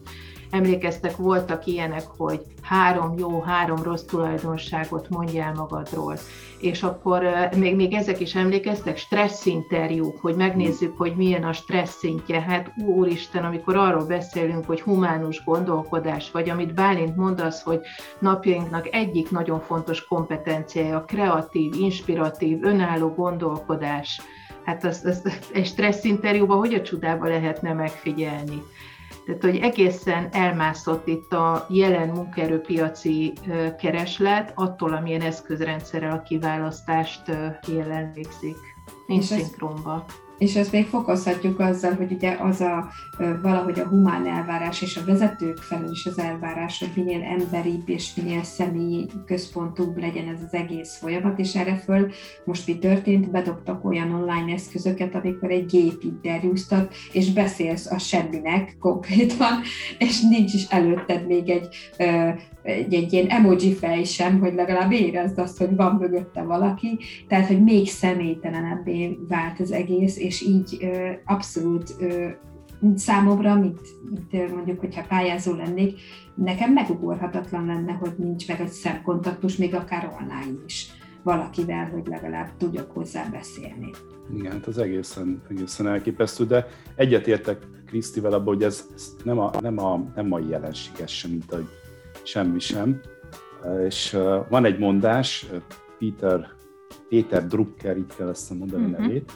Emlékeztek, 0.56 1.18
voltak 1.18 1.66
ilyenek, 1.66 2.04
hogy 2.18 2.42
három 2.62 3.14
jó, 3.18 3.42
három 3.42 3.84
rossz 3.84 4.04
tulajdonságot 4.04 5.10
mondjál 5.10 5.54
magadról. 5.54 6.18
És 6.60 6.84
akkor 6.84 7.24
még, 7.58 7.76
még 7.76 7.94
ezek 7.94 8.20
is 8.20 8.36
emlékeztek, 8.36 8.98
stressz 8.98 9.46
interjúk, 9.46 10.20
hogy 10.22 10.36
megnézzük, 10.36 10.98
hogy 10.98 11.16
milyen 11.16 11.44
a 11.44 11.54
stressz 11.54 11.98
szintje. 11.98 12.42
Hát 12.42 12.72
úristen, 12.86 13.44
amikor 13.44 13.76
arról 13.76 14.06
beszélünk, 14.06 14.66
hogy 14.66 14.82
humánus 14.82 15.44
gondolkodás, 15.44 16.32
vagy 16.32 16.50
amit 16.50 16.74
Bálint 16.74 17.16
mond 17.16 17.40
az, 17.40 17.62
hogy 17.62 17.80
napjainknak 18.20 18.94
egyik 18.94 19.32
nagyon 19.32 19.60
fontos 19.60 20.06
kompetenciája 20.06 20.98
a 20.98 21.06
kreatív, 21.06 21.74
inspiratív, 21.74 22.64
önálló 22.64 23.10
gondolkodás, 23.10 24.22
Hát 24.66 24.84
azt, 24.84 25.06
azt 25.06 25.40
egy 25.54 25.66
stressz 25.66 26.04
interjúban 26.04 26.58
hogy 26.58 26.74
a 26.74 26.82
csodába 26.82 27.28
lehetne 27.28 27.74
megfigyelni? 27.74 28.64
Tehát, 29.26 29.42
hogy 29.42 29.58
egészen 29.58 30.30
elmászott 30.32 31.08
itt 31.08 31.34
a 31.34 31.66
jelen 31.70 32.10
munkaerőpiaci 32.10 33.34
kereslet 33.78 34.52
attól, 34.56 34.94
amilyen 34.94 35.22
eszközrendszerrel 35.22 36.12
a 36.12 36.22
kiválasztást 36.22 37.22
jelen 37.68 38.12
végzik. 38.14 38.58
Nincs 39.08 39.24
szinkronba. 39.24 40.06
És 40.38 40.56
ezt 40.56 40.72
még 40.72 40.86
fokozhatjuk 40.86 41.60
azzal, 41.60 41.94
hogy 41.94 42.12
ugye 42.12 42.38
az 42.40 42.62
a 42.62 42.90
valahogy 43.42 43.80
a 43.80 43.88
humán 43.88 44.28
elvárás 44.28 44.82
és 44.82 44.98
a 44.98 45.06
vezetők 45.06 45.58
felől 45.58 45.92
is 45.92 46.06
az 46.06 46.20
elvárás, 46.20 46.80
hogy 46.80 46.92
minél 46.96 47.24
emberibb 47.24 47.90
és 47.90 48.14
minél 48.16 48.44
személyi 48.44 49.08
központúbb 49.26 49.98
legyen 49.98 50.28
ez 50.28 50.42
az 50.46 50.54
egész 50.54 50.98
folyamat, 50.98 51.40
és 51.40 51.56
erre 51.56 51.76
föl 51.76 52.12
most 52.46 52.68
mi 52.68 52.78
történt, 52.78 53.32
bedobtak 53.32 53.86
olyan 53.86 54.12
online 54.12 54.54
eszközöket, 54.54 55.16
amikor 55.16 55.52
egy 55.52 55.66
gép 55.66 56.04
interjúztat, 56.04 56.94
és 57.12 57.34
beszélsz 57.34 57.92
a 57.92 57.98
semminek 57.98 58.78
konkrétan, 58.80 59.62
és 59.98 60.22
nincs 60.22 60.54
is 60.54 60.66
előtted 60.70 61.28
még 61.28 61.50
egy 61.50 61.68
egy, 62.66 62.94
egy 62.94 63.14
ilyen 63.14 63.28
emoji 63.28 63.74
fej 63.74 64.04
sem, 64.04 64.40
hogy 64.40 64.54
legalább 64.54 64.92
érezd 64.92 65.40
azt, 65.40 65.58
hogy 65.58 65.76
van 65.76 65.96
mögötte 65.96 66.42
valaki, 66.42 67.00
tehát, 67.28 67.48
hogy 67.48 67.64
még 67.64 67.88
személytelenebbé 67.88 69.18
vált 69.28 69.60
az 69.60 69.72
egész, 69.72 70.18
és 70.26 70.42
így 70.42 70.88
abszolút 71.26 71.96
ö, 72.00 72.28
számomra, 72.96 73.56
mint, 73.56 73.80
mint 74.10 74.54
mondjuk, 74.54 74.80
hogyha 74.80 75.06
pályázó 75.08 75.54
lennék, 75.54 76.00
nekem 76.36 76.74
megugorhatatlan 76.74 77.66
lenne, 77.66 77.92
hogy 77.92 78.14
nincs 78.18 78.48
meg 78.48 78.60
egy 78.60 78.68
szemkontaktus, 78.68 79.58
még 79.58 79.76
akár 79.76 80.18
online 80.22 80.64
is 80.66 80.90
valakivel, 81.24 81.90
hogy 81.90 82.08
legalább 82.08 82.58
tudjak 82.58 82.92
hozzá 82.92 83.30
beszélni. 83.32 83.90
Igen, 84.34 84.52
hát 84.52 84.66
az 84.66 84.78
egészen, 84.78 85.42
egészen 85.50 85.88
elképesztő, 85.88 86.46
de 86.46 86.68
egyetértek 86.96 87.68
Krisztivel 87.86 88.34
abban, 88.34 88.54
hogy 88.54 88.64
ez, 88.64 88.90
ez 88.96 89.16
nem, 89.24 89.40
a, 89.40 89.52
nem, 89.62 89.78
a, 89.78 90.12
nem 90.16 90.32
a 90.32 90.40
jelenséges 90.40 91.18
sem, 91.18 91.32
mint 91.32 91.52
a 91.52 91.58
semmi 92.24 92.60
sem. 92.60 93.00
És 93.86 94.18
van 94.50 94.66
egy 94.66 94.80
mondás, 94.80 95.50
Peter, 96.00 96.48
Péter 97.10 97.48
Drucker, 97.48 97.98
itt 97.98 98.16
kell 98.16 98.30
ezt 98.30 98.58
mondani 98.58 98.86
uh-huh. 98.86 99.00
nevét, 99.00 99.32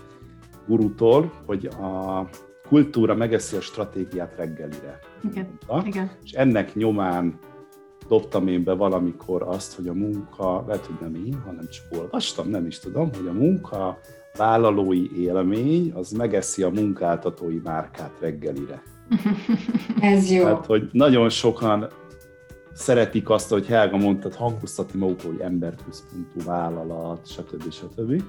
gurutól, 0.69 1.31
hogy 1.45 1.65
a 1.65 2.23
kultúra 2.67 3.15
megeszi 3.15 3.55
a 3.55 3.61
stratégiát 3.61 4.35
reggelire. 4.35 4.99
Igen. 5.29 5.57
Igen. 5.85 6.11
És 6.23 6.31
ennek 6.31 6.75
nyomán 6.75 7.39
dobtam 8.07 8.47
én 8.47 8.63
be 8.63 8.73
valamikor 8.73 9.41
azt, 9.41 9.75
hogy 9.75 9.87
a 9.87 9.93
munka, 9.93 10.63
lehet, 10.67 10.85
hogy 10.85 10.97
nem 11.01 11.25
én, 11.25 11.41
hanem 11.45 11.67
csak 11.69 11.99
olvastam, 11.99 12.49
nem 12.49 12.65
is 12.65 12.79
tudom, 12.79 13.09
hogy 13.13 13.27
a 13.27 13.33
munka 13.33 13.99
vállalói 14.37 15.21
élmény 15.21 15.91
az 15.95 16.11
megeszi 16.11 16.63
a 16.63 16.69
munkáltatói 16.69 17.59
márkát 17.63 18.11
reggelire. 18.19 18.81
Ez 20.01 20.31
jó. 20.31 20.43
Tehát, 20.43 20.65
hogy 20.65 20.89
nagyon 20.91 21.29
sokan 21.29 21.87
szeretik 22.73 23.29
azt, 23.29 23.49
hogy 23.49 23.65
Helga 23.65 23.97
mondta, 23.97 24.29
hangoztatni 24.37 24.99
magukról, 24.99 25.31
hogy 25.31 25.41
emberközpontú 25.41 26.39
vállalat, 26.45 27.27
stb. 27.27 27.71
stb. 27.71 28.23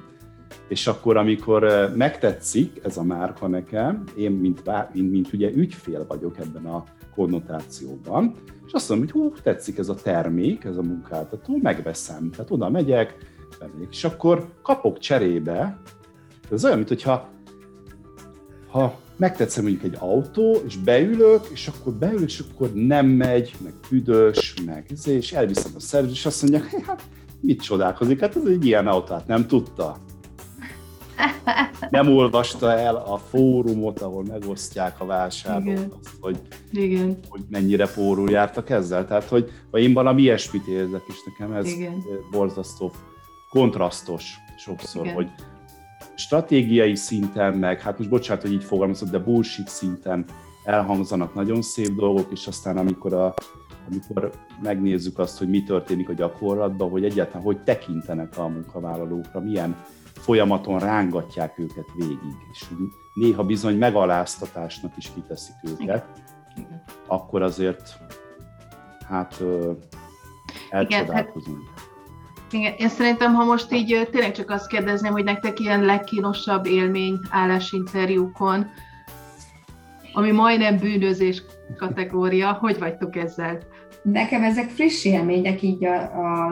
És 0.68 0.86
akkor, 0.86 1.16
amikor 1.16 1.90
megtetszik 1.94 2.80
ez 2.84 2.96
a 2.96 3.02
márka 3.02 3.48
nekem, 3.48 4.04
én, 4.16 4.30
mint, 4.30 4.62
mint, 4.92 5.10
mint 5.10 5.32
ugye 5.32 5.50
ügyfél 5.54 6.04
vagyok 6.08 6.38
ebben 6.38 6.66
a 6.66 6.84
konnotációban, 7.14 8.34
és 8.66 8.72
azt 8.72 8.88
mondom, 8.88 9.08
hogy 9.12 9.20
hú, 9.22 9.32
tetszik 9.42 9.78
ez 9.78 9.88
a 9.88 9.94
termék, 9.94 10.64
ez 10.64 10.76
a 10.76 10.82
munkáltató, 10.82 11.58
megveszem. 11.62 12.30
Tehát 12.30 12.50
oda 12.50 12.70
megyek, 12.70 13.16
bemegyek, 13.58 13.88
és 13.90 14.04
akkor 14.04 14.48
kapok 14.62 14.98
cserébe, 14.98 15.80
ez 16.50 16.64
olyan, 16.64 16.76
mintha 16.76 17.28
ha 18.70 18.98
megtetszem 19.16 19.64
mondjuk 19.64 19.84
egy 19.84 19.96
autó, 19.98 20.56
és 20.66 20.76
beülök, 20.76 21.46
és 21.52 21.68
akkor 21.68 21.92
beülök, 21.92 22.28
és 22.28 22.42
akkor 22.52 22.72
nem 22.72 23.06
megy, 23.06 23.54
meg 23.62 23.72
büdös, 23.90 24.54
meg 24.66 24.86
izé, 24.90 25.14
és 25.14 25.32
elviszem 25.32 25.72
a 25.76 25.80
szerzőt, 25.80 26.12
és 26.12 26.26
azt 26.26 26.42
mondják, 26.42 26.86
hát 26.86 27.02
mit 27.40 27.62
csodálkozik, 27.62 28.20
hát 28.20 28.36
ez 28.36 28.44
egy 28.44 28.64
ilyen 28.64 28.86
autó, 28.86 29.14
hát 29.14 29.26
nem 29.26 29.46
tudta. 29.46 29.96
Nem 31.90 32.16
olvasta 32.16 32.78
el 32.78 32.96
a 32.96 33.16
fórumot, 33.16 34.00
ahol 34.00 34.24
megosztják 34.24 35.00
a 35.00 35.06
vásárlók 35.06 35.96
azt, 36.00 36.16
hogy, 36.20 36.40
Igen. 36.72 37.18
hogy 37.28 37.40
mennyire 37.48 37.86
pórul 37.86 38.30
jártak 38.30 38.70
ezzel. 38.70 39.06
Tehát, 39.06 39.24
hogy 39.24 39.50
ha 39.70 39.78
én 39.78 39.92
valami 39.92 40.22
ilyesmit 40.22 40.66
érzek, 40.66 41.02
és 41.08 41.16
nekem 41.24 41.56
ez 41.56 41.66
Igen. 41.66 42.02
borzasztó 42.30 42.92
kontrasztos 43.50 44.34
sokszor, 44.56 45.04
Igen. 45.04 45.14
hogy 45.14 45.28
stratégiai 46.14 46.94
szinten, 46.94 47.54
meg 47.54 47.80
hát 47.80 47.98
most 47.98 48.10
bocsánat, 48.10 48.42
hogy 48.42 48.52
így 48.52 48.64
fogalmazok, 48.64 49.08
de 49.08 49.18
bullshit 49.18 49.68
szinten 49.68 50.24
elhangzanak 50.64 51.34
nagyon 51.34 51.62
szép 51.62 51.94
dolgok, 51.94 52.26
és 52.32 52.46
aztán 52.46 52.76
amikor, 52.76 53.12
a, 53.12 53.34
amikor 53.90 54.30
megnézzük 54.62 55.18
azt, 55.18 55.38
hogy 55.38 55.48
mi 55.48 55.62
történik 55.62 56.08
a 56.08 56.12
gyakorlatban, 56.12 56.90
hogy 56.90 57.04
egyáltalán 57.04 57.42
hogy 57.42 57.58
tekintenek 57.58 58.38
a 58.38 58.48
munkavállalókra, 58.48 59.40
milyen 59.40 59.76
folyamaton 60.20 60.78
rángatják 60.78 61.58
őket 61.58 61.86
végig, 61.94 62.18
és 62.52 62.64
néha 63.14 63.44
bizony 63.44 63.78
megaláztatásnak 63.78 64.96
is 64.96 65.10
kiteszik 65.14 65.54
őket, 65.62 66.06
Igen. 66.56 66.82
akkor 67.06 67.42
azért 67.42 67.98
hát 69.08 69.42
elcsodálkozunk. 70.70 71.58
Igen, 71.58 71.74
hát 71.74 71.90
igen, 72.52 72.74
én 72.76 72.88
szerintem, 72.88 73.34
ha 73.34 73.44
most 73.44 73.72
így 73.72 74.08
tényleg 74.10 74.32
csak 74.32 74.50
azt 74.50 74.66
kérdezném, 74.66 75.12
hogy 75.12 75.24
nektek 75.24 75.60
ilyen 75.60 75.80
legkínosabb 75.80 76.66
élmény 76.66 77.18
állásinterjúkon, 77.30 78.66
ami 80.12 80.30
majdnem 80.30 80.76
bűnözés 80.76 81.42
kategória, 81.76 82.52
hogy 82.52 82.78
vagytok 82.78 83.16
ezzel? 83.16 83.58
Nekem 84.02 84.42
ezek 84.42 84.68
friss 84.68 85.04
élmények 85.04 85.62
így 85.62 85.84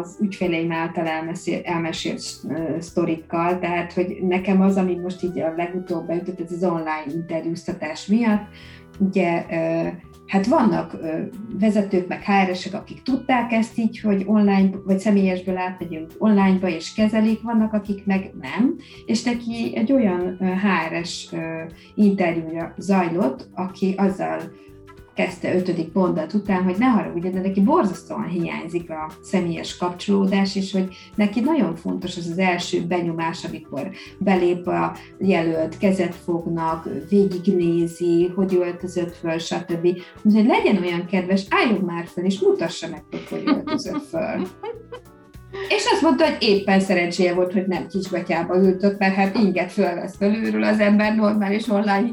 az 0.02 0.18
ügyféleim 0.20 0.72
által 0.72 1.06
elmesélt, 1.06 1.66
elmesélt 1.66 2.22
sztorikkal, 2.78 3.58
tehát 3.58 3.92
hogy 3.92 4.18
nekem 4.22 4.60
az, 4.60 4.76
ami 4.76 4.94
most 4.94 5.22
így 5.22 5.40
a 5.40 5.54
legutóbb 5.56 6.06
beütött, 6.06 6.40
ez 6.40 6.52
az 6.52 6.64
online 6.64 7.04
interjúztatás 7.14 8.06
miatt, 8.06 8.46
ugye 8.98 9.44
hát 10.26 10.46
vannak 10.46 10.96
vezetők, 11.58 12.08
meg 12.08 12.22
HR-esek, 12.24 12.74
akik 12.74 13.02
tudták 13.02 13.52
ezt 13.52 13.78
így, 13.78 14.00
hogy 14.00 14.22
online, 14.26 14.70
vagy 14.84 14.98
személyesből 14.98 15.56
átmegyünk 15.56 16.10
onlineba, 16.18 16.68
és 16.68 16.94
kezelik, 16.94 17.42
vannak, 17.42 17.72
akik 17.72 18.06
meg 18.06 18.30
nem, 18.40 18.76
és 19.06 19.22
neki 19.22 19.72
egy 19.74 19.92
olyan 19.92 20.38
HR-es 20.38 21.34
interjúja 21.94 22.74
zajlott, 22.78 23.48
aki 23.54 23.94
azzal 23.96 24.40
kezdte 25.18 25.54
ötödik 25.54 25.92
mondat 25.92 26.34
után, 26.34 26.62
hogy 26.62 26.76
ne 26.78 26.86
haragudj, 26.86 27.28
de 27.28 27.40
neki 27.40 27.60
borzasztóan 27.60 28.26
hiányzik 28.26 28.90
a 28.90 29.10
személyes 29.22 29.76
kapcsolódás, 29.76 30.56
és 30.56 30.72
hogy 30.72 30.96
neki 31.14 31.40
nagyon 31.40 31.76
fontos 31.76 32.16
az 32.16 32.26
az 32.26 32.38
első 32.38 32.86
benyomás, 32.86 33.44
amikor 33.44 33.90
belép 34.18 34.66
a 34.66 34.96
jelölt, 35.18 35.78
kezet 35.78 36.14
fognak, 36.14 36.88
végignézi, 37.08 38.32
hogy 38.34 38.54
öltözött 38.54 39.16
föl, 39.16 39.38
stb. 39.38 39.86
Úgyhogy 40.22 40.46
legyen 40.46 40.82
olyan 40.82 41.06
kedves, 41.06 41.46
álljon 41.50 41.84
már 41.84 42.06
fel, 42.06 42.24
és 42.24 42.40
mutassa 42.40 42.88
meg, 42.88 43.02
hogy 43.28 43.42
öltözött 43.44 44.04
föl. 44.10 44.46
És 45.68 45.84
azt 45.92 46.02
mondta, 46.02 46.24
hogy 46.24 46.36
éppen 46.40 46.80
szerencséje 46.80 47.34
volt, 47.34 47.52
hogy 47.52 47.66
nem 47.66 47.86
kisgatyába 47.86 48.56
ültött, 48.56 48.98
mert 48.98 49.14
hát 49.14 49.36
inget 49.36 49.72
fölvesz 49.72 50.16
felülről 50.16 50.64
az 50.64 50.80
ember 50.80 51.14
normális 51.14 51.68
online 51.68 52.10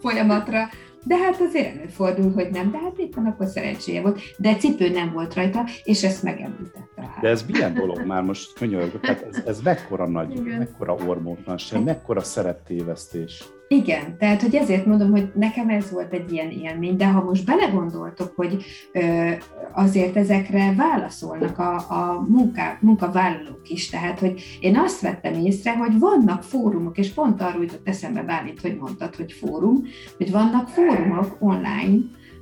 folyamatra, 0.00 0.68
de 1.06 1.16
hát 1.16 1.40
azért 1.40 1.76
előfordul, 1.76 2.32
hogy 2.32 2.50
nem, 2.50 2.70
de 2.70 2.78
hát 2.78 2.98
éppen 2.98 3.26
akkor 3.26 3.46
szerencséje 3.46 4.00
volt, 4.00 4.20
de 4.38 4.54
cipő 4.54 4.88
nem 4.88 5.12
volt 5.12 5.34
rajta, 5.34 5.64
és 5.84 6.04
ezt 6.04 6.22
megemlítette. 6.22 7.02
Hát. 7.02 7.20
De 7.20 7.28
ez 7.28 7.44
milyen 7.52 7.74
dolog 7.74 8.06
már 8.06 8.22
most 8.22 8.52
könyörgök, 8.52 9.00
tehát 9.00 9.22
ez, 9.22 9.42
ez 9.46 9.60
mekkora 9.60 10.06
nagy, 10.06 10.30
Igen. 10.30 10.58
mekkora 10.58 10.94
ormótlanság, 10.94 11.84
mekkora 11.84 12.20
szereptévesztés. 12.20 13.44
Igen, 13.68 14.16
tehát 14.18 14.42
hogy 14.42 14.54
ezért 14.54 14.86
mondom, 14.86 15.10
hogy 15.10 15.32
nekem 15.34 15.68
ez 15.68 15.90
volt 15.90 16.12
egy 16.12 16.32
ilyen 16.32 16.50
élmény, 16.50 16.96
de 16.96 17.06
ha 17.06 17.24
most 17.24 17.44
belegondoltok, 17.44 18.32
hogy 18.36 18.64
ö, 18.92 19.30
azért 19.72 20.16
ezekre 20.16 20.74
válaszolnak 20.76 21.58
a, 21.58 21.74
a 21.74 22.24
munká, 22.28 22.78
munkavállalók 22.80 23.68
is, 23.68 23.88
tehát 23.88 24.18
hogy 24.18 24.58
én 24.60 24.78
azt 24.78 25.00
vettem 25.00 25.34
észre, 25.34 25.76
hogy 25.76 25.98
vannak 25.98 26.42
fórumok, 26.42 26.98
és 26.98 27.08
pont 27.08 27.42
arról 27.42 27.62
jutott 27.62 27.88
eszembe 27.88 28.22
Bálint, 28.22 28.60
hogy 28.60 28.76
mondtad, 28.76 29.14
hogy 29.14 29.32
fórum, 29.32 29.82
hogy 30.16 30.30
vannak 30.30 30.68
fórumok 30.68 31.36
online, 31.38 31.98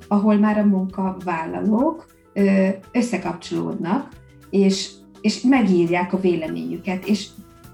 ahol 0.07 0.35
már 0.35 0.57
a 0.57 0.65
munkavállalók 0.65 2.05
ö, 2.33 2.67
összekapcsolódnak, 2.91 4.09
és, 4.49 4.89
és 5.21 5.41
megírják 5.41 6.13
a 6.13 6.19
véleményüket, 6.19 7.07
és 7.07 7.27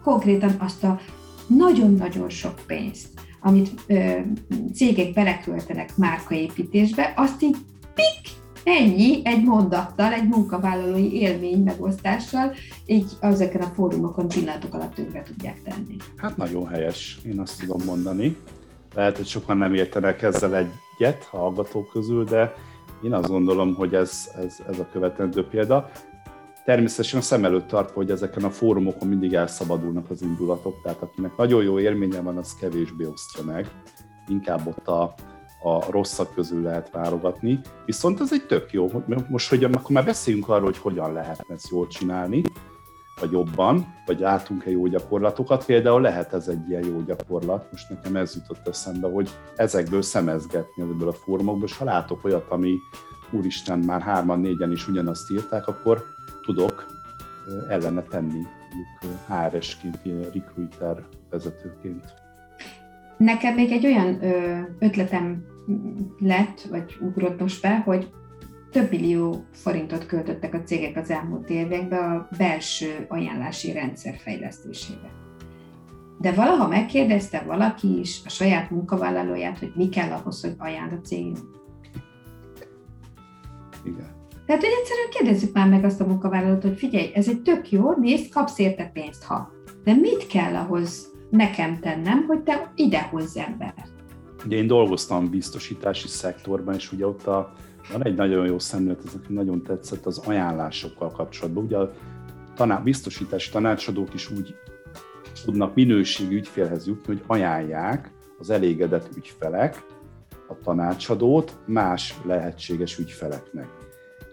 konkrétan 0.04 0.56
azt 0.60 0.84
a 0.84 1.00
nagyon-nagyon 1.48 2.30
sok 2.30 2.54
pénzt, 2.68 3.10
amit 3.42 3.70
ö, 3.88 4.20
cégek 4.74 5.14
beleköltenek 5.14 5.98
márkaépítésbe, 5.98 7.14
azt 7.16 7.42
így 7.42 7.58
pik, 7.94 8.40
ennyi, 8.64 9.22
egy 9.24 9.44
mondattal, 9.44 10.14
egy 10.14 10.28
munkavállalói 10.28 11.14
élmény 11.14 11.64
megosztással, 11.64 12.54
így 12.86 13.12
ezeken 13.20 13.62
a 13.62 13.72
fórumokon 13.76 14.28
pillanatok 14.28 14.74
alatt 14.74 14.94
tönkre 14.94 15.24
tudják 15.24 15.62
tenni. 15.64 15.96
Hát 16.16 16.38
nagyon 16.38 16.68
helyes, 16.68 17.20
én 17.26 17.40
azt 17.40 17.60
tudom 17.60 17.82
mondani. 17.86 18.38
Lehet, 18.96 19.18
hogy 19.18 19.28
sokan 19.28 19.58
nem 19.58 19.74
értenek 19.74 20.22
ezzel 20.22 20.56
egyet 20.56 21.24
hallgatók 21.24 21.90
közül, 21.90 22.24
de 22.24 22.54
én 23.04 23.14
azt 23.14 23.30
gondolom, 23.30 23.76
hogy 23.76 23.94
ez, 23.94 24.32
ez, 24.46 24.58
ez 24.70 24.80
a 24.80 24.88
követendő 24.92 25.48
példa. 25.48 25.92
Természetesen 26.66 27.20
a 27.20 27.24
szem 27.24 27.46
előtt 27.46 27.68
tartva, 27.68 27.94
hogy 27.94 28.12
ezeken 28.12 28.44
a 28.44 28.50
fórumokon 28.50 29.08
mindig 29.08 29.34
elszabadulnak 29.34 30.10
az 30.10 30.22
indulatok, 30.22 30.82
tehát 30.84 31.02
akinek 31.02 31.38
nagyon 31.38 31.64
jó 31.64 31.80
élménye 31.80 32.22
van, 32.22 32.38
az 32.38 32.56
kevésbé 32.56 33.06
osztja 33.06 33.44
meg. 33.44 33.72
Inkább 34.28 34.68
ott 34.68 34.88
a, 34.88 35.14
a 35.64 35.92
rosszak 35.92 36.34
közül 36.34 36.62
lehet 36.62 36.92
válogatni. 36.92 37.60
Viszont 37.86 38.20
ez 38.20 38.34
egy 38.34 38.46
tök 38.46 38.72
jó, 38.72 38.92
most, 39.30 39.50
hogy 39.50 39.64
akkor 39.64 39.92
már 39.92 40.06
beszéljünk 40.06 40.50
arról, 40.50 40.66
hogy 40.66 40.78
hogyan 40.78 41.14
lehetne 41.14 41.54
ezt 41.54 41.70
jól 41.70 41.88
csinálni, 41.88 42.42
vagy 43.20 43.32
jobban, 43.32 43.94
vagy 44.06 44.20
látunk-e 44.20 44.70
jó 44.70 44.88
gyakorlatokat. 44.88 45.66
Például 45.66 46.02
lehet 46.02 46.34
ez 46.34 46.48
egy 46.48 46.70
ilyen 46.70 46.86
jó 46.86 47.02
gyakorlat, 47.02 47.72
most 47.72 47.90
nekem 47.90 48.16
ez 48.16 48.36
jutott 48.36 48.68
eszembe, 48.68 49.08
hogy 49.08 49.30
ezekből 49.56 50.02
szemezgetni 50.02 50.82
ebből 50.82 51.08
a 51.08 51.14
fórumokból, 51.14 51.68
és 51.68 51.78
ha 51.78 51.86
látok 51.86 52.24
olyat, 52.24 52.50
ami 52.50 52.78
úristen, 53.32 53.80
már 53.80 54.02
hárman, 54.02 54.40
négyen 54.40 54.72
is 54.72 54.88
ugyanazt 54.88 55.32
írták, 55.32 55.68
akkor 55.68 56.04
tudok 56.46 56.86
ellene 57.70 58.02
tenni, 58.02 58.42
mondjuk 58.74 59.20
HRS-ként, 59.28 60.00
recruiter 60.34 61.04
vezetőként. 61.30 62.14
Nekem 63.18 63.54
még 63.54 63.72
egy 63.72 63.86
olyan 63.86 64.20
ötletem 64.80 65.46
lett, 66.20 66.62
vagy 66.62 66.98
ugrott 67.00 67.40
most 67.40 67.62
be, 67.62 67.78
hogy 67.78 68.12
több 68.72 68.90
millió 68.90 69.46
forintot 69.52 70.06
költöttek 70.06 70.54
a 70.54 70.64
cégek 70.64 70.98
az 70.98 71.10
elmúlt 71.10 71.50
években 71.50 72.12
a 72.12 72.28
belső 72.38 73.06
ajánlási 73.08 73.72
rendszer 73.72 74.16
fejlesztésébe. 74.18 75.12
De 76.20 76.32
valaha 76.32 76.68
megkérdezte 76.68 77.42
valaki 77.42 78.00
is 78.00 78.22
a 78.26 78.30
saját 78.30 78.70
munkavállalóját, 78.70 79.60
hogy 79.60 79.72
mi 79.76 79.90
kell 79.90 80.12
ahhoz, 80.12 80.42
hogy 80.42 80.56
ajánl 80.58 80.96
a 80.96 81.02
cégünk? 81.02 81.38
Igen. 83.84 84.21
Tehát, 84.46 84.62
hogy 84.62 84.72
egyszerűen 84.80 85.10
kérdezzük 85.10 85.54
már 85.54 85.70
meg 85.70 85.84
azt 85.84 86.02
a 86.02 86.06
munkavállalót, 86.06 86.62
hogy 86.62 86.78
figyelj, 86.78 87.12
ez 87.14 87.28
egy 87.28 87.42
tök 87.42 87.72
jó, 87.72 87.94
nézd, 87.96 88.32
kapsz 88.32 88.60
érte 88.60 88.90
pénzt, 88.94 89.24
ha. 89.24 89.52
De 89.84 89.94
mit 89.94 90.28
kell 90.28 90.56
ahhoz 90.56 91.12
nekem 91.30 91.80
tennem, 91.80 92.26
hogy 92.28 92.40
te 92.40 92.72
ide 92.76 93.02
hozz 93.02 93.38
embert? 93.38 93.92
Ugye 94.46 94.58
én 94.58 94.68
dolgoztam 94.68 95.30
biztosítási 95.30 96.08
szektorban, 96.08 96.74
és 96.74 96.92
ugye 96.92 97.08
ott 97.08 97.28
a, 97.28 97.54
van 97.92 98.06
egy 98.06 98.16
nagyon 98.16 98.46
jó 98.46 98.60
szemlélet, 98.60 99.02
ez 99.06 99.14
nagyon 99.28 99.64
tetszett 99.64 100.06
az 100.06 100.18
ajánlásokkal 100.18 101.12
kapcsolatban. 101.12 101.64
Ugye 101.64 101.78
a 101.78 101.92
taná, 102.56 102.78
biztosítási 102.78 103.52
tanácsadók 103.52 104.14
is 104.14 104.32
úgy 104.32 104.56
tudnak 105.46 105.76
minőségi 105.76 106.36
ügyfélhez 106.36 106.88
jutni, 106.88 107.14
hogy 107.14 107.24
ajánlják 107.28 108.12
az 108.40 108.50
elégedett 108.50 109.10
ügyfelek 109.16 109.86
a 110.48 110.58
tanácsadót 110.64 111.58
más 111.66 112.16
lehetséges 112.24 112.98
ügyfeleknek. 112.98 113.68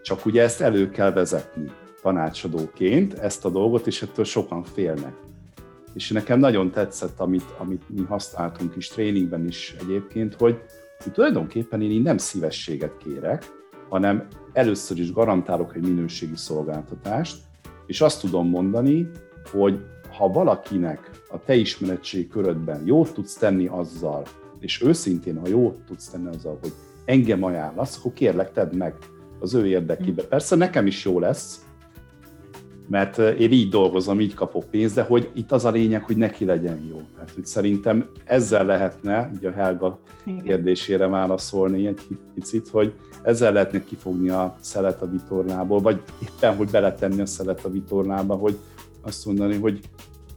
Csak 0.09 0.27
ugye 0.27 0.43
ezt 0.43 0.61
elő 0.61 0.91
kell 0.91 1.13
vezetni 1.13 1.71
tanácsadóként, 2.03 3.15
ezt 3.15 3.45
a 3.45 3.51
dolgot, 3.51 3.87
és 3.87 4.03
ettől 4.03 4.25
sokan 4.25 4.63
félnek. 4.63 5.15
És 5.95 6.11
nekem 6.11 6.39
nagyon 6.39 6.71
tetszett, 6.71 7.21
amit, 7.21 7.45
amit 7.59 7.89
mi 7.89 8.03
használtunk 8.03 8.77
is 8.77 8.89
tréningben 8.89 9.47
is 9.47 9.75
egyébként, 9.81 10.35
hogy, 10.35 10.61
hogy 11.03 11.13
tulajdonképpen 11.13 11.83
én 11.83 11.91
így 11.91 12.03
nem 12.03 12.19
szívességet 12.19 12.97
kérek, 12.97 13.53
hanem 13.89 14.27
először 14.53 14.99
is 14.99 15.13
garantálok 15.13 15.77
egy 15.77 15.83
minőségi 15.83 16.37
szolgáltatást, 16.37 17.37
és 17.87 18.01
azt 18.01 18.21
tudom 18.21 18.49
mondani, 18.49 19.11
hogy 19.51 19.85
ha 20.17 20.29
valakinek 20.29 21.11
a 21.31 21.39
te 21.45 21.55
ismeretség 21.55 22.29
körödben 22.29 22.83
jót 22.85 23.13
tudsz 23.13 23.35
tenni 23.35 23.67
azzal, 23.67 24.23
és 24.61 24.83
őszintén, 24.83 25.39
ha 25.39 25.49
jót 25.49 25.77
tudsz 25.87 26.09
tenni 26.09 26.29
azzal, 26.29 26.59
hogy 26.61 26.73
engem 27.05 27.43
ajánlasz, 27.43 27.99
akkor 27.99 28.13
kérlek, 28.13 28.53
tedd 28.53 28.77
meg 28.77 28.95
az 29.41 29.55
ő 29.55 29.67
érdekébe. 29.67 30.23
Mm. 30.23 30.29
Persze 30.29 30.57
nekem 30.57 30.87
is 30.87 31.05
jó 31.05 31.19
lesz, 31.19 31.69
mert 32.89 33.19
én 33.19 33.53
így 33.53 33.69
dolgozom, 33.69 34.21
így 34.21 34.35
kapok 34.35 34.65
pénzt, 34.71 34.95
de 34.95 35.03
hogy 35.03 35.31
itt 35.35 35.53
az 35.53 35.65
a 35.65 35.71
lényeg, 35.71 36.03
hogy 36.03 36.17
neki 36.17 36.45
legyen 36.45 36.87
jó. 36.91 37.03
Tehát 37.15 37.31
hogy 37.35 37.47
szerintem 37.47 38.09
ezzel 38.25 38.67
lehetne, 38.67 39.31
ugye 39.37 39.49
a 39.49 39.53
Helga 39.53 39.99
Igen. 40.25 40.43
kérdésére 40.43 41.07
válaszolni 41.07 41.87
egy 41.87 42.01
picit, 42.35 42.69
hogy 42.69 42.93
ezzel 43.23 43.53
lehetne 43.53 43.85
kifogni 43.85 44.29
a 44.29 44.57
szelet 44.61 45.03
a 45.03 45.11
vitornából, 45.11 45.81
vagy 45.81 46.03
éppen, 46.23 46.57
hogy 46.57 46.71
beletenni 46.71 47.21
a 47.21 47.27
szelet 47.27 47.65
a 47.65 47.71
vitornába, 47.71 48.35
hogy 48.35 48.59
azt 49.03 49.27
mondani, 49.27 49.57
hogy, 49.57 49.81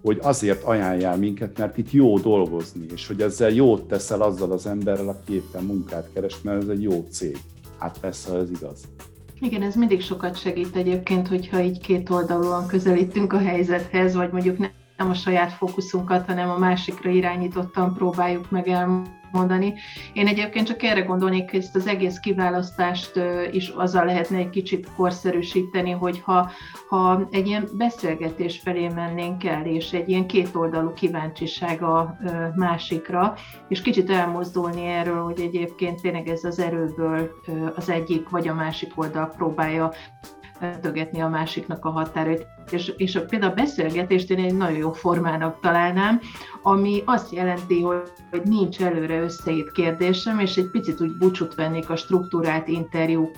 hogy 0.02 0.18
azért 0.22 0.64
ajánljál 0.64 1.18
minket, 1.18 1.58
mert 1.58 1.78
itt 1.78 1.92
jó 1.92 2.20
dolgozni, 2.20 2.86
és 2.94 3.08
hogy 3.08 3.22
ezzel 3.22 3.50
jót 3.50 3.88
teszel 3.88 4.22
azzal 4.22 4.52
az 4.52 4.68
emberrel, 4.68 5.08
aki 5.08 5.34
éppen 5.34 5.64
munkát 5.64 6.10
keres, 6.14 6.42
mert 6.42 6.62
ez 6.62 6.68
egy 6.68 6.82
jó 6.82 7.06
cég. 7.10 7.38
Hát 7.82 7.98
persze, 8.00 8.36
ez 8.36 8.50
igaz. 8.50 8.84
Igen, 9.40 9.62
ez 9.62 9.76
mindig 9.76 10.02
sokat 10.02 10.40
segít 10.40 10.76
egyébként, 10.76 11.28
hogyha 11.28 11.62
így 11.62 11.80
két 11.80 12.10
oldalúan 12.10 12.68
közelítünk 12.68 13.34
a 13.34 13.40
helyzethez, 13.40 14.16
vagy 14.16 14.32
mondjuk 14.32 14.58
nem 14.98 15.10
a 15.10 15.14
saját 15.14 15.52
fókuszunkat, 15.52 16.26
hanem 16.26 16.50
a 16.50 16.58
másikra 16.58 17.10
irányítottan 17.10 17.94
próbáljuk 17.94 18.52
meg 18.52 18.68
elmondani. 18.68 19.20
Én 20.14 20.28
egyébként 20.28 20.68
csak 20.68 20.84
erre 20.84 21.02
gondolnék, 21.02 21.50
hogy 21.50 21.60
ezt 21.60 21.76
az 21.76 21.88
egész 21.88 22.20
kiválasztást 22.20 23.20
is 23.52 23.68
azzal 23.68 24.06
lehetne 24.06 24.38
egy 24.38 24.50
kicsit 24.50 24.88
korszerűsíteni, 24.96 25.92
hogy 25.92 26.22
ha, 26.22 26.52
ha 26.90 27.28
egy 27.32 27.48
ilyen 27.48 27.68
beszélgetés 27.78 28.60
felé 28.60 28.88
mennénk 28.88 29.44
el, 29.44 29.66
és 29.66 29.94
egy 29.94 30.10
ilyen 30.10 30.28
kétoldalú 30.28 30.94
kíváncsiság 30.94 31.84
a 31.84 32.18
másikra, 32.56 33.34
és 33.68 33.82
kicsit 33.82 34.10
elmozdulni 34.10 34.86
erről, 34.86 35.24
hogy 35.24 35.40
egyébként 35.40 36.02
tényleg 36.02 36.28
ez 36.28 36.44
az 36.44 36.60
erőből 36.60 37.32
az 37.76 37.90
egyik 37.90 38.30
vagy 38.30 38.48
a 38.48 38.54
másik 38.54 38.92
oldal 38.96 39.34
próbálja 39.38 39.92
tögetni 40.82 41.22
a 41.22 41.28
másiknak 41.28 41.86
a 41.86 41.90
határait. 41.90 42.48
És, 42.72 42.94
és 42.98 43.20
például 43.30 43.52
a 43.52 43.56
beszélgetést 43.56 44.30
én 44.30 44.40
egy 44.40 44.58
nagyon 44.58 44.78
jó 44.78 44.92
formának 44.92 45.60
találnám, 45.60 46.20
ami 46.62 47.02
azt 47.06 47.34
jelenti, 47.34 47.82
hogy, 47.82 48.02
hogy 48.30 48.42
nincs 48.44 48.82
előre 48.82 49.22
összeírt 49.22 49.72
kérdésem, 49.72 50.40
és 50.40 50.58
egy 50.58 50.70
picit 50.72 51.02
úgy 51.02 51.18
búcsút 51.18 51.56
vennék 51.56 51.90
a 51.90 51.96
struktúrált 51.96 52.68
interjúk 52.68 53.38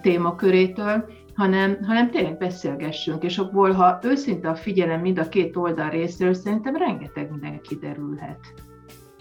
témakörétől, 0.00 1.04
hanem, 1.34 1.78
hanem 1.86 2.10
tényleg 2.10 2.38
beszélgessünk, 2.38 3.22
és 3.22 3.38
abból, 3.38 3.72
ha 3.72 3.98
őszinte 4.02 4.48
a 4.48 4.54
figyelem 4.54 5.00
mind 5.00 5.18
a 5.18 5.28
két 5.28 5.56
oldal 5.56 5.90
részéről, 5.90 6.34
szerintem 6.34 6.76
rengeteg 6.76 7.30
minden 7.30 7.60
kiderülhet. 7.60 8.63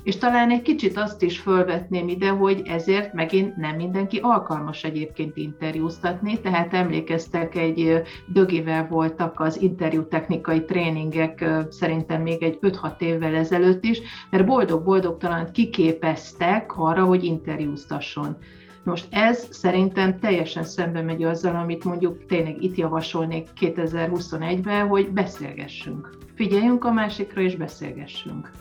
És 0.03 0.17
talán 0.17 0.49
egy 0.49 0.61
kicsit 0.61 0.97
azt 0.97 1.21
is 1.21 1.39
fölvetném 1.39 2.07
ide, 2.07 2.29
hogy 2.29 2.61
ezért 2.65 3.13
megint 3.13 3.55
nem 3.55 3.75
mindenki 3.75 4.19
alkalmas 4.21 4.83
egyébként 4.83 5.37
interjúztatni, 5.37 6.39
tehát 6.39 6.73
emlékeztek, 6.73 7.55
egy 7.55 8.01
dögivel 8.27 8.87
voltak 8.87 9.39
az 9.39 9.61
interjú 9.61 10.07
technikai 10.07 10.65
tréningek 10.65 11.45
szerintem 11.69 12.21
még 12.21 12.43
egy 12.43 12.57
5-6 12.61 13.01
évvel 13.01 13.35
ezelőtt 13.35 13.83
is, 13.83 14.01
mert 14.29 14.45
boldog-boldogtalan 14.45 15.51
kiképeztek 15.51 16.77
arra, 16.77 17.03
hogy 17.03 17.23
interjúztasson. 17.23 18.37
Most 18.83 19.07
ez 19.09 19.47
szerintem 19.49 20.19
teljesen 20.19 20.63
szembe 20.63 21.01
megy 21.01 21.23
azzal, 21.23 21.55
amit 21.55 21.83
mondjuk 21.83 22.25
tényleg 22.25 22.63
itt 22.63 22.75
javasolnék 22.75 23.47
2021-ben, 23.59 24.87
hogy 24.87 25.09
beszélgessünk. 25.11 26.09
Figyeljünk 26.35 26.85
a 26.85 26.91
másikra 26.91 27.41
és 27.41 27.55
beszélgessünk. 27.55 28.51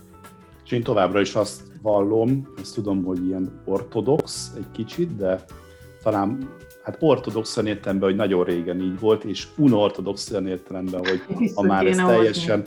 És 0.72 0.78
én 0.78 0.85
továbbra 0.85 1.20
is 1.20 1.35
azt 1.35 1.62
vallom, 1.82 2.48
ezt 2.61 2.74
tudom, 2.74 3.04
hogy 3.04 3.26
ilyen 3.26 3.62
ortodox 3.64 4.52
egy 4.56 4.70
kicsit, 4.72 5.16
de 5.16 5.44
talán 6.02 6.48
hát 6.82 6.96
ortodox 7.00 7.56
olyan 7.56 7.68
értelemben, 7.68 8.08
hogy 8.08 8.18
nagyon 8.18 8.44
régen 8.44 8.80
így 8.80 9.00
volt, 9.00 9.24
és 9.24 9.48
unortodox 9.56 10.30
olyan 10.30 10.46
értelemben, 10.46 11.00
hogy 11.06 11.50
ha 11.54 11.62
már 11.62 11.87
ez 11.87 11.96
teljesen, 11.96 12.64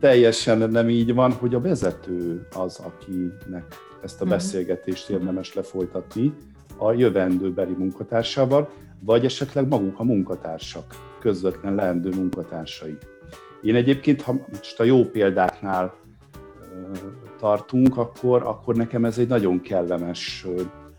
teljesen 0.00 0.70
nem 0.70 0.88
így 0.88 1.14
van, 1.14 1.32
hogy 1.32 1.54
a 1.54 1.60
vezető 1.60 2.46
az, 2.56 2.78
akinek 2.84 3.74
ezt 4.02 4.20
a 4.20 4.24
mhm. 4.24 4.32
beszélgetést 4.32 5.08
érdemes 5.08 5.54
lefolytatni 5.54 6.34
a 6.76 6.92
jövendőbeli 6.92 7.74
munkatársával, 7.78 8.70
vagy 9.00 9.24
esetleg 9.24 9.68
maguk 9.68 9.98
a 9.98 10.04
munkatársak, 10.04 10.84
közvetlen 11.20 11.74
leendő 11.74 12.10
munkatársai. 12.10 12.96
Én 13.62 13.74
egyébként, 13.74 14.22
ha 14.22 14.46
most 14.48 14.80
a 14.80 14.84
jó 14.84 15.04
példáknál 15.04 15.94
tartunk, 17.38 17.96
akkor, 17.96 18.42
akkor 18.42 18.74
nekem 18.74 19.04
ez 19.04 19.18
egy 19.18 19.28
nagyon 19.28 19.60
kellemes 19.60 20.46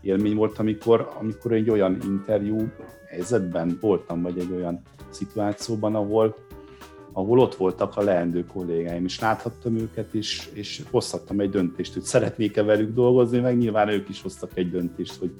élmény 0.00 0.36
volt, 0.36 0.58
amikor, 0.58 1.10
amikor 1.18 1.52
egy 1.52 1.70
olyan 1.70 1.98
interjú 2.04 2.72
helyzetben 3.06 3.78
voltam, 3.80 4.22
vagy 4.22 4.38
egy 4.38 4.52
olyan 4.52 4.82
szituációban, 5.08 5.94
ahol, 5.94 6.36
ahol 7.12 7.38
ott 7.38 7.54
voltak 7.54 7.96
a 7.96 8.02
leendő 8.02 8.44
kollégáim, 8.44 9.04
és 9.04 9.20
láthattam 9.20 9.76
őket, 9.76 10.14
és, 10.14 10.48
és 10.52 10.82
hozhattam 10.90 11.40
egy 11.40 11.50
döntést, 11.50 11.92
hogy 11.92 12.02
szeretnék-e 12.02 12.62
velük 12.62 12.94
dolgozni, 12.94 13.38
meg 13.38 13.58
nyilván 13.58 13.88
ők 13.88 14.08
is 14.08 14.22
hoztak 14.22 14.50
egy 14.54 14.70
döntést, 14.70 15.16
hogy 15.18 15.32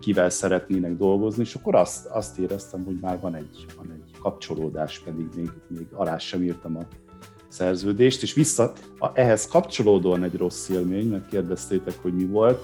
kivel 0.00 0.30
szeretnének 0.30 0.96
dolgozni, 0.96 1.42
és 1.42 1.54
akkor 1.54 1.74
azt, 1.74 2.06
azt 2.06 2.38
éreztem, 2.38 2.84
hogy 2.84 2.98
már 3.00 3.20
van 3.20 3.34
egy, 3.34 3.66
van 3.76 3.90
egy 3.90 4.18
kapcsolódás, 4.20 4.98
pedig 4.98 5.28
még, 5.36 5.50
még 5.68 5.86
alá 5.92 6.18
sem 6.18 6.42
írtam 6.42 6.76
a 6.76 6.86
szerződést, 7.56 8.22
és 8.22 8.34
vissza, 8.34 8.72
a, 8.98 9.10
ehhez 9.14 9.46
kapcsolódóan 9.46 10.22
egy 10.22 10.36
rossz 10.36 10.68
élmény, 10.68 11.08
mert 11.08 11.28
kérdeztétek, 11.28 11.98
hogy 12.02 12.12
mi 12.12 12.24
volt, 12.24 12.60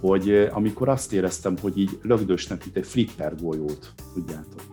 hogy 0.00 0.30
eh, 0.30 0.56
amikor 0.56 0.88
azt 0.88 1.12
éreztem, 1.12 1.56
hogy 1.60 1.78
így 1.78 1.98
lögdösnek, 2.02 2.64
mint 2.64 2.76
egy 2.76 2.86
flipper 2.86 3.34
golyót, 3.42 3.92
tudjátok. 4.14 4.60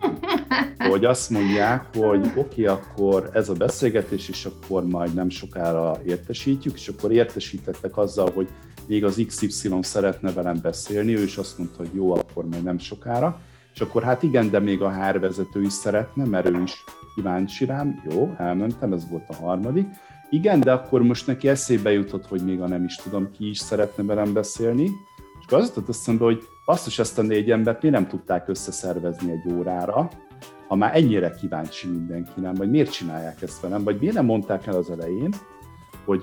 Hogy 0.90 1.04
azt 1.04 1.30
mondják, 1.30 1.96
hogy 1.96 2.26
oké, 2.36 2.40
okay, 2.40 2.64
akkor 2.64 3.30
ez 3.32 3.48
a 3.48 3.54
beszélgetés, 3.54 4.28
és 4.28 4.44
akkor 4.44 4.86
majd 4.86 5.14
nem 5.14 5.28
sokára 5.30 6.00
értesítjük, 6.06 6.74
és 6.74 6.88
akkor 6.88 7.12
értesítettek 7.12 7.96
azzal, 7.96 8.30
hogy 8.34 8.48
még 8.86 9.04
az 9.04 9.22
XY 9.26 9.70
szeretne 9.80 10.32
velem 10.32 10.58
beszélni, 10.62 11.16
ő 11.16 11.22
is 11.22 11.36
azt 11.36 11.58
mondta, 11.58 11.76
hogy 11.76 11.90
jó, 11.94 12.14
akkor 12.14 12.44
majd 12.46 12.62
nem 12.62 12.78
sokára. 12.78 13.40
És 13.74 13.80
akkor 13.80 14.02
hát 14.02 14.22
igen, 14.22 14.50
de 14.50 14.58
még 14.58 14.82
a 14.82 14.92
HR 14.92 15.20
vezető 15.20 15.62
is 15.62 15.72
szeretne, 15.72 16.24
mert 16.24 16.48
ő 16.48 16.62
is 16.62 16.84
kíváncsi 17.14 17.64
rám. 17.64 18.02
Jó, 18.10 18.34
elmentem, 18.38 18.92
ez 18.92 19.10
volt 19.10 19.28
a 19.28 19.34
harmadik. 19.34 19.86
Igen, 20.30 20.60
de 20.60 20.72
akkor 20.72 21.02
most 21.02 21.26
neki 21.26 21.48
eszébe 21.48 21.92
jutott, 21.92 22.26
hogy 22.26 22.44
még 22.44 22.60
a 22.60 22.68
nem 22.68 22.84
is 22.84 22.96
tudom, 22.96 23.30
ki 23.30 23.48
is 23.48 23.58
szeretne 23.58 24.02
velem 24.02 24.32
beszélni. 24.32 24.84
És 25.40 25.46
akkor 25.46 25.58
az 25.58 25.66
jutott 25.68 25.88
eszembe, 25.88 26.24
hogy 26.24 26.42
basszus 26.66 26.98
ezt 26.98 27.18
a 27.18 27.22
négy 27.22 27.50
embert 27.50 27.82
mi 27.82 27.88
nem 27.88 28.06
tudták 28.06 28.48
összeszervezni 28.48 29.30
egy 29.30 29.52
órára, 29.52 30.10
ha 30.68 30.74
már 30.74 30.96
ennyire 30.96 31.30
kíváncsi 31.30 31.88
mindenki, 31.88 32.40
nem? 32.40 32.54
Vagy 32.54 32.70
miért 32.70 32.92
csinálják 32.92 33.42
ezt 33.42 33.60
velem? 33.60 33.84
Vagy 33.84 33.96
miért 34.00 34.14
nem 34.14 34.24
mondták 34.24 34.66
el 34.66 34.76
az 34.76 34.90
elején, 34.90 35.34
hogy 36.04 36.22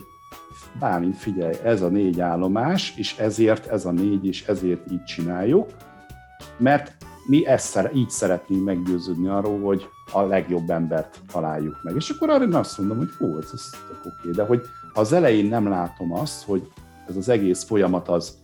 Bálint, 0.80 1.18
figyelj, 1.18 1.56
ez 1.64 1.82
a 1.82 1.88
négy 1.88 2.20
állomás, 2.20 2.94
és 2.98 3.18
ezért 3.18 3.68
ez 3.68 3.86
a 3.86 3.92
négy, 3.92 4.26
és 4.26 4.48
ezért 4.48 4.92
így 4.92 5.04
csináljuk, 5.04 5.70
mert 6.58 6.99
mi 7.30 7.46
ezt 7.46 7.90
így 7.94 8.10
szeretnénk 8.10 8.64
meggyőződni 8.64 9.28
arról, 9.28 9.60
hogy 9.60 9.90
a 10.12 10.22
legjobb 10.22 10.70
embert 10.70 11.22
találjuk 11.32 11.80
meg. 11.84 11.96
És 11.96 12.10
akkor 12.10 12.30
arra 12.30 12.60
azt 12.60 12.78
mondom, 12.78 12.98
hogy 12.98 13.08
fú, 13.08 13.38
ez, 13.38 13.50
ez 13.54 13.72
oké, 14.00 14.10
okay. 14.20 14.32
de 14.32 14.44
hogy 14.44 14.62
az 14.94 15.14
elején 15.14 15.46
nem 15.46 15.68
látom 15.68 16.14
azt, 16.14 16.44
hogy 16.44 16.72
ez 17.08 17.16
az 17.16 17.30
egész 17.30 17.64
folyamat 17.64 18.08
az, 18.08 18.38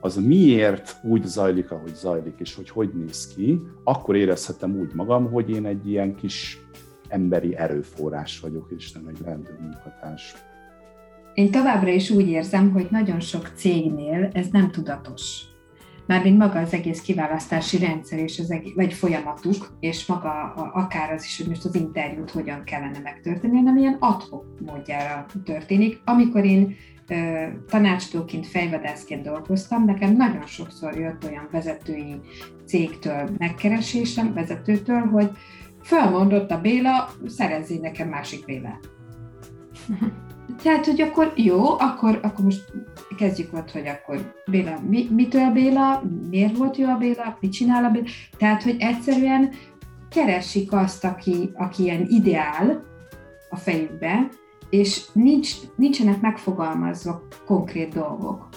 az 0.00 0.16
miért 0.16 0.96
úgy 1.02 1.24
zajlik, 1.24 1.70
ahogy 1.70 1.94
zajlik, 1.94 2.34
és 2.38 2.54
hogy 2.54 2.70
hogy 2.70 2.90
néz 2.94 3.34
ki, 3.34 3.60
akkor 3.84 4.16
érezhetem 4.16 4.78
úgy 4.78 4.94
magam, 4.94 5.30
hogy 5.30 5.50
én 5.50 5.66
egy 5.66 5.88
ilyen 5.88 6.14
kis 6.14 6.60
emberi 7.08 7.56
erőforrás 7.56 8.40
vagyok, 8.40 8.70
és 8.76 8.92
nem 8.92 9.06
egy 9.06 9.18
rendőr 9.24 9.58
munkatárs. 9.60 10.34
Én 11.34 11.50
továbbra 11.50 11.90
is 11.90 12.10
úgy 12.10 12.28
érzem, 12.28 12.70
hogy 12.70 12.86
nagyon 12.90 13.20
sok 13.20 13.50
cégnél 13.54 14.30
ez 14.32 14.46
nem 14.52 14.70
tudatos. 14.70 15.54
Mármint 16.06 16.38
maga 16.38 16.58
az 16.58 16.72
egész 16.72 17.00
kiválasztási 17.00 17.78
rendszer, 17.78 18.18
és 18.18 18.38
az 18.38 18.50
egész, 18.50 18.74
vagy 18.74 18.92
folyamatuk, 18.92 19.76
és 19.80 20.06
maga 20.06 20.30
a, 20.30 20.70
akár 20.74 21.12
az 21.12 21.24
is, 21.24 21.36
hogy 21.36 21.48
most 21.48 21.64
az 21.64 21.74
interjút 21.74 22.30
hogyan 22.30 22.64
kellene 22.64 22.98
megtörténni, 23.02 23.56
hanem 23.56 23.76
ilyen 23.76 23.96
adhok 24.00 24.44
módjára 24.66 25.26
történik. 25.44 26.00
Amikor 26.04 26.44
én 26.44 26.76
tanácsadóként, 27.68 28.46
fejvadászként 28.46 29.22
dolgoztam, 29.22 29.84
nekem 29.84 30.16
nagyon 30.16 30.46
sokszor 30.46 30.94
jött 30.94 31.24
olyan 31.24 31.48
vezetői 31.50 32.20
cégtől 32.64 33.30
megkeresésem, 33.38 34.34
vezetőtől, 34.34 35.00
hogy 35.00 35.30
felmondott 35.82 36.50
a 36.50 36.60
Béla, 36.60 37.10
szerezzél 37.26 37.80
nekem 37.80 38.08
másik 38.08 38.44
Bélát. 38.44 38.88
Tehát, 40.62 40.86
hogy 40.86 41.00
akkor 41.00 41.32
jó, 41.36 41.78
akkor, 41.78 42.18
akkor 42.22 42.44
most 42.44 42.72
kezdjük 43.16 43.54
ott, 43.54 43.70
hogy 43.70 43.86
akkor 43.86 44.32
Béla, 44.50 44.78
mi, 44.88 45.08
mitől 45.10 45.50
Béla, 45.50 46.02
miért 46.30 46.56
volt 46.56 46.76
jó 46.76 46.88
a 46.88 46.96
Béla, 46.96 47.36
mit 47.40 47.52
csinál 47.52 47.84
a 47.84 47.90
Béla. 47.90 48.04
Tehát, 48.38 48.62
hogy 48.62 48.76
egyszerűen 48.78 49.50
keresik 50.10 50.72
azt, 50.72 51.04
aki, 51.04 51.50
aki 51.54 51.82
ilyen 51.82 52.06
ideál 52.08 52.84
a 53.50 53.56
fejükbe, 53.56 54.28
és 54.70 55.04
nincs, 55.12 55.50
nincsenek 55.76 56.20
megfogalmazva 56.20 57.22
konkrét 57.46 57.94
dolgok. 57.94 58.48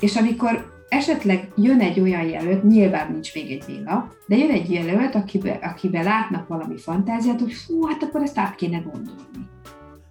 És 0.00 0.16
amikor 0.16 0.70
esetleg 0.88 1.52
jön 1.56 1.80
egy 1.80 2.00
olyan 2.00 2.22
jelölt, 2.22 2.64
nyilván 2.64 3.12
nincs 3.12 3.34
még 3.34 3.50
egy 3.50 3.64
Béla, 3.66 4.12
de 4.26 4.36
jön 4.36 4.50
egy 4.50 4.70
jelölt, 4.72 5.14
akiben, 5.14 5.56
akiben 5.62 6.04
látnak 6.04 6.48
valami 6.48 6.78
fantáziát, 6.78 7.40
hogy 7.40 7.52
fú, 7.52 7.86
hát 7.86 8.02
akkor 8.02 8.22
ezt 8.22 8.38
át 8.38 8.54
kéne 8.54 8.78
gondolni 8.78 9.50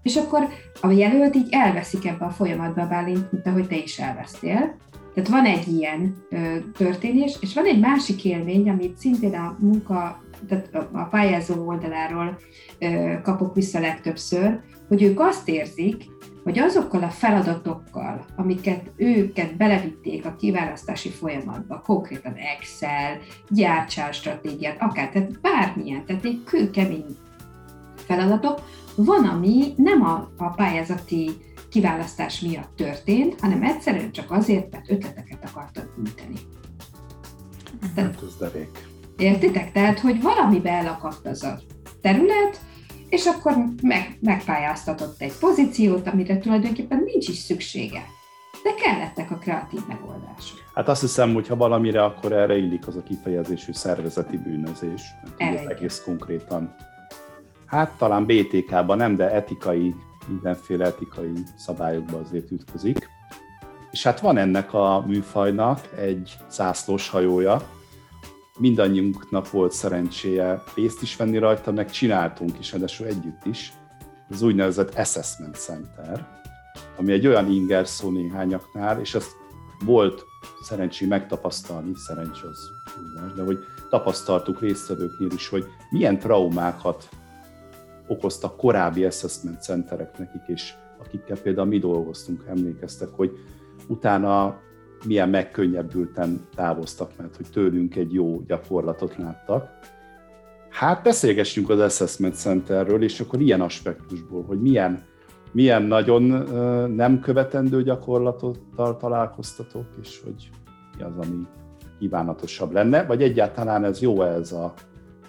és 0.04 0.16
akkor 0.16 0.48
a 0.82 0.92
jelölt 0.92 1.36
így 1.36 1.48
elveszik 1.52 2.06
ebbe 2.06 2.26
a 2.26 2.30
folyamatba, 2.30 2.88
Bálint, 2.88 3.32
mint 3.32 3.48
ahogy 3.48 3.68
te 3.68 3.76
is 3.76 4.00
elvesztél. 4.00 4.76
Tehát 5.14 5.30
van 5.30 5.46
egy 5.46 5.68
ilyen 5.68 6.16
ö, 6.30 6.58
történés, 6.78 7.38
és 7.42 7.54
van 7.54 7.66
egy 7.66 7.80
másik 7.80 8.26
élmény, 8.26 8.70
amit 8.70 8.98
szintén 8.98 9.34
a 9.34 9.58
munka, 9.60 10.24
tehát 10.48 10.70
a 10.92 11.04
pályázó 11.04 11.68
oldaláról 11.68 12.40
ö, 12.80 13.14
kapok 13.24 13.56
vissza 13.56 13.80
legtöbbször, 13.80 14.60
hogy 14.88 15.04
ők 15.04 15.20
azt 15.20 15.50
érzik, 15.50 16.04
hogy 16.44 16.60
azokkal 16.60 17.04
a 17.04 17.10
feladatokkal, 17.10 18.26
amiket 18.36 18.92
őket 18.96 19.58
belevitték 19.58 20.26
a 20.26 20.36
kiválasztási 20.36 21.10
folyamatba, 21.10 21.82
konkrétan 21.86 22.34
Excel, 22.34 23.18
gyártsál 23.50 24.12
stratégiát, 24.12 24.82
akár, 24.82 25.10
tehát 25.10 25.42
bármilyen, 25.42 26.06
tehát 26.06 26.26
egy 26.26 26.44
kőkemény 26.46 27.18
feladatok, 27.96 28.60
van, 29.06 29.26
ami 29.26 29.74
nem 29.76 30.02
a, 30.02 30.32
a 30.38 30.50
pályázati 30.50 31.32
kiválasztás 31.70 32.40
miatt 32.40 32.76
történt, 32.76 33.40
hanem 33.40 33.64
egyszerűen 33.64 34.12
csak 34.12 34.32
azért, 34.32 34.72
mert 34.72 34.92
ötleteket 34.92 35.50
akartak 35.50 35.94
gyűjteni. 35.96 36.40
Tehát, 37.96 38.20
hát 38.40 38.68
Értitek? 39.18 39.72
Tehát, 39.72 40.00
hogy 40.00 40.22
valamibe 40.22 40.70
elakadt 40.70 41.26
az 41.26 41.44
a 41.44 41.60
terület, 42.02 42.62
és 43.10 43.26
akkor 43.26 43.54
meg, 43.82 44.18
megpályáztatott 44.22 45.22
egy 45.22 45.34
pozíciót, 45.40 46.08
amire 46.08 46.38
tulajdonképpen 46.38 47.04
nincs 47.06 47.28
is 47.28 47.38
szüksége. 47.38 48.04
De 48.64 48.74
kellettek 48.84 49.32
a 49.32 49.36
kreatív 49.36 49.80
megoldások. 49.88 50.60
Hát 50.74 50.88
azt 50.88 51.02
hiszem, 51.02 51.34
hogy 51.34 51.48
ha 51.48 51.56
valamire, 51.56 52.04
akkor 52.04 52.32
erre 52.32 52.58
illik 52.58 52.88
az 52.88 52.96
a 52.96 53.04
kifejezésű 53.04 53.72
szervezeti 53.72 54.38
bűnözés. 54.38 55.02
Egész 55.38 56.02
konkrétan 56.06 56.76
hát 57.72 57.98
talán 57.98 58.26
BTK-ban 58.26 58.98
nem, 58.98 59.16
de 59.16 59.32
etikai, 59.32 59.96
mindenféle 60.28 60.86
etikai 60.86 61.34
szabályokban 61.58 62.22
azért 62.22 62.52
ütközik. 62.52 63.10
És 63.92 64.04
hát 64.04 64.20
van 64.20 64.38
ennek 64.38 64.74
a 64.74 65.04
műfajnak 65.08 65.80
egy 65.98 66.38
zászlós 66.50 67.10
hajója, 67.10 67.62
mindannyiunknak 68.58 69.52
volt 69.52 69.72
szerencséje 69.72 70.64
részt 70.76 71.02
is 71.02 71.16
venni 71.16 71.38
rajta, 71.38 71.72
meg 71.72 71.92
csináltunk 71.92 72.60
is, 72.60 72.72
ráadásul 72.72 73.08
együtt 73.08 73.46
is, 73.46 73.74
az 74.30 74.42
úgynevezett 74.42 74.96
Assessment 74.96 75.56
Center, 75.56 76.28
ami 76.98 77.12
egy 77.12 77.28
olyan 77.28 77.52
inger 77.52 77.88
szó 77.88 78.10
néhányaknál, 78.10 79.00
és 79.00 79.16
azt 79.16 79.32
volt 79.86 80.24
szerencsé 80.62 81.06
megtapasztalni, 81.06 81.92
szerencsé 81.96 82.42
az 82.50 82.70
de 83.36 83.44
hogy 83.44 83.58
tapasztaltuk 83.90 84.60
résztvevőknél 84.60 85.32
is, 85.32 85.48
hogy 85.48 85.66
milyen 85.90 86.20
traumákat 86.20 87.10
okoztak 88.12 88.58
korábbi 88.58 89.06
assessment 89.06 89.62
centerek 89.62 90.18
nekik, 90.18 90.42
és 90.48 90.74
akikkel 91.00 91.38
például 91.38 91.68
mi 91.68 91.80
dolgoztunk, 91.80 92.44
emlékeztek, 92.48 93.10
hogy 93.10 93.32
utána 93.88 94.60
milyen 95.06 95.30
megkönnyebbülten 95.30 96.48
távoztak, 96.56 97.12
mert 97.18 97.36
hogy 97.36 97.46
tőlünk 97.52 97.96
egy 97.96 98.14
jó 98.14 98.42
gyakorlatot 98.48 99.18
láttak. 99.18 99.70
Hát 100.70 101.04
beszélgessünk 101.04 101.70
az 101.70 101.80
Assessment 101.80 102.36
Centerről, 102.36 103.04
és 103.04 103.20
akkor 103.20 103.42
ilyen 103.42 103.62
aspektusból, 103.62 104.44
hogy 104.44 104.62
milyen, 104.62 105.04
milyen 105.52 105.82
nagyon 105.82 106.24
nem 106.92 107.20
követendő 107.20 107.84
gyakorlatottal 107.84 108.98
találkoztatok, 108.98 109.86
és 110.02 110.22
hogy 110.24 110.50
mi 110.98 111.04
az, 111.04 111.28
ami 111.28 111.46
kívánatosabb 112.00 112.72
lenne, 112.72 113.06
vagy 113.06 113.22
egyáltalán 113.22 113.84
ez 113.84 114.02
jó 114.02 114.22
ez 114.22 114.52
a 114.52 114.74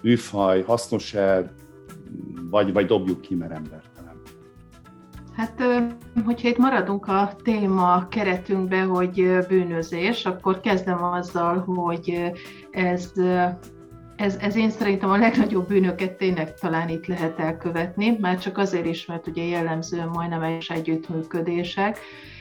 műfaj, 0.01 0.61
hasznos-e, 0.61 1.53
vagy, 2.49 2.73
vagy 2.73 2.85
dobjuk 2.85 3.21
ki, 3.21 3.35
mert 3.35 3.51
embertelen. 3.51 4.21
Hát, 5.35 5.63
hogyha 6.25 6.47
itt 6.47 6.57
maradunk 6.57 7.07
a 7.07 7.35
téma 7.43 8.07
keretünkbe, 8.07 8.81
hogy 8.81 9.37
bűnözés, 9.47 10.25
akkor 10.25 10.59
kezdem 10.59 11.03
azzal, 11.03 11.59
hogy 11.59 12.31
ez, 12.71 13.11
ez, 14.15 14.35
ez 14.35 14.55
én 14.55 14.69
szerintem 14.69 15.09
a 15.09 15.17
legnagyobb 15.17 15.67
bűnöket 15.67 16.17
tényleg 16.17 16.53
talán 16.53 16.89
itt 16.89 17.05
lehet 17.05 17.39
elkövetni, 17.39 18.17
már 18.19 18.39
csak 18.39 18.57
azért 18.57 18.85
is, 18.85 19.05
mert 19.05 19.27
ugye 19.27 19.43
jellemzően 19.43 20.07
majdnem 20.07 20.41
egy 20.41 20.65
együttműködések, 20.69 21.99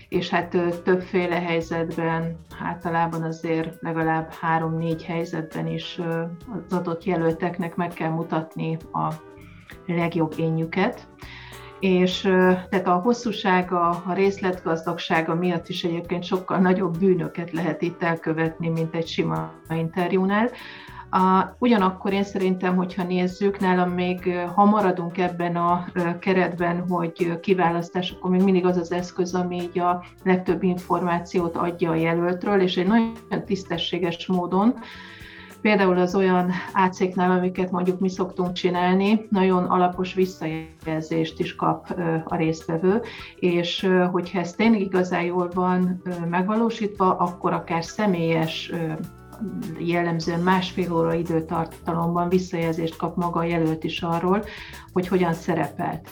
és 0.08 0.28
hát 0.28 0.56
többféle 0.82 1.40
helyzetben, 1.40 2.37
általában 2.61 3.22
azért 3.22 3.76
legalább 3.80 4.32
három-négy 4.32 5.04
helyzetben 5.04 5.66
is 5.66 6.00
az 6.68 6.76
adott 6.76 7.04
jelölteknek 7.04 7.76
meg 7.76 7.92
kell 7.92 8.11
mutatni 8.11 8.76
a 8.92 9.12
legjobb 9.87 10.35
énjüket. 10.37 11.06
és 11.80 12.20
tehát 12.70 12.87
a 12.87 12.94
hosszúsága, 12.94 13.88
a 13.88 14.12
részletgazdagsága 14.12 15.35
miatt 15.35 15.68
is 15.68 15.85
egyébként 15.85 16.24
sokkal 16.24 16.58
nagyobb 16.58 16.98
bűnöket 16.98 17.52
lehet 17.52 17.82
itt 17.82 18.02
elkövetni, 18.02 18.68
mint 18.68 18.94
egy 18.94 19.06
sima 19.06 19.52
interjúnál. 19.70 20.50
A, 21.14 21.56
ugyanakkor 21.58 22.12
én 22.12 22.24
szerintem, 22.24 22.76
hogyha 22.76 23.02
nézzük, 23.02 23.58
nálam 23.58 23.90
még, 23.90 24.35
ha 24.54 24.64
maradunk 24.64 25.18
ebben 25.18 25.56
a 25.56 25.85
keretben, 26.18 26.85
hogy 26.88 27.40
kiválasztás, 27.40 28.11
akkor 28.11 28.30
még 28.30 28.42
mindig 28.42 28.66
az 28.66 28.76
az 28.76 28.92
eszköz, 28.92 29.35
ami 29.35 29.56
így 29.62 29.78
a 29.78 30.04
legtöbb 30.24 30.62
információt 30.62 31.56
adja 31.56 31.90
a 31.90 31.94
jelöltről, 31.94 32.61
és 32.61 32.76
egy 32.76 32.87
nagyon 32.87 33.14
tisztességes 33.46 34.26
módon, 34.26 34.74
Például 35.62 35.98
az 35.98 36.14
olyan 36.14 36.51
ácéknál, 36.72 37.31
amiket 37.31 37.70
mondjuk 37.70 38.01
mi 38.01 38.09
szoktunk 38.09 38.53
csinálni, 38.53 39.27
nagyon 39.31 39.64
alapos 39.64 40.14
visszajelzést 40.14 41.38
is 41.38 41.55
kap 41.55 42.01
a 42.25 42.37
résztvevő, 42.37 43.01
és 43.37 43.88
hogyha 44.11 44.38
ez 44.38 44.53
tényleg 44.53 44.81
igazán 44.81 45.22
jól 45.22 45.51
van 45.55 46.03
megvalósítva, 46.31 47.16
akkor 47.16 47.53
akár 47.53 47.85
személyes 47.85 48.72
jellemzően 49.79 50.40
másfél 50.40 50.92
óra 50.92 51.14
időtartalomban 51.14 52.29
visszajelzést 52.29 52.96
kap 52.96 53.16
maga 53.16 53.40
a 53.40 53.44
jelölt 53.44 53.85
is 53.85 54.03
arról, 54.03 54.44
hogy 54.92 55.09
hogyan 55.09 55.33
szerepelt. 55.33 56.09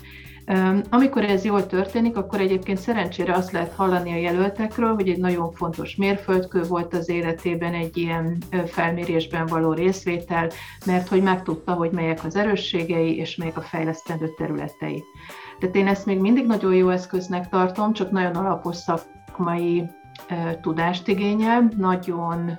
Amikor 0.91 1.25
ez 1.25 1.45
jól 1.45 1.67
történik, 1.67 2.17
akkor 2.17 2.41
egyébként 2.41 2.79
szerencsére 2.79 3.35
azt 3.35 3.53
lehet 3.53 3.73
hallani 3.73 4.13
a 4.13 4.17
jelöltekről, 4.17 4.95
hogy 4.95 5.09
egy 5.09 5.19
nagyon 5.19 5.53
fontos 5.53 5.97
mérföldkő 5.97 6.63
volt 6.63 6.95
az 6.95 7.09
életében 7.09 7.75
egy 7.75 7.97
ilyen 7.97 8.37
felmérésben 8.67 9.47
való 9.47 9.73
részvétel, 9.73 10.49
mert 10.87 11.09
hogy 11.09 11.23
megtudta, 11.23 11.73
hogy 11.73 11.91
melyek 11.91 12.25
az 12.25 12.37
erősségei 12.37 13.17
és 13.17 13.37
melyek 13.37 13.57
a 13.57 13.61
fejlesztendő 13.61 14.29
területei. 14.37 15.05
Tehát 15.59 15.77
én 15.77 15.87
ezt 15.87 16.07
még 16.07 16.19
mindig 16.19 16.47
nagyon 16.47 16.75
jó 16.75 16.89
eszköznek 16.89 17.49
tartom, 17.49 17.93
csak 17.93 18.11
nagyon 18.11 18.35
alapos 18.35 18.77
szakmai 18.77 19.85
tudást 20.61 21.09
igényel, 21.09 21.73
nagyon 21.77 22.59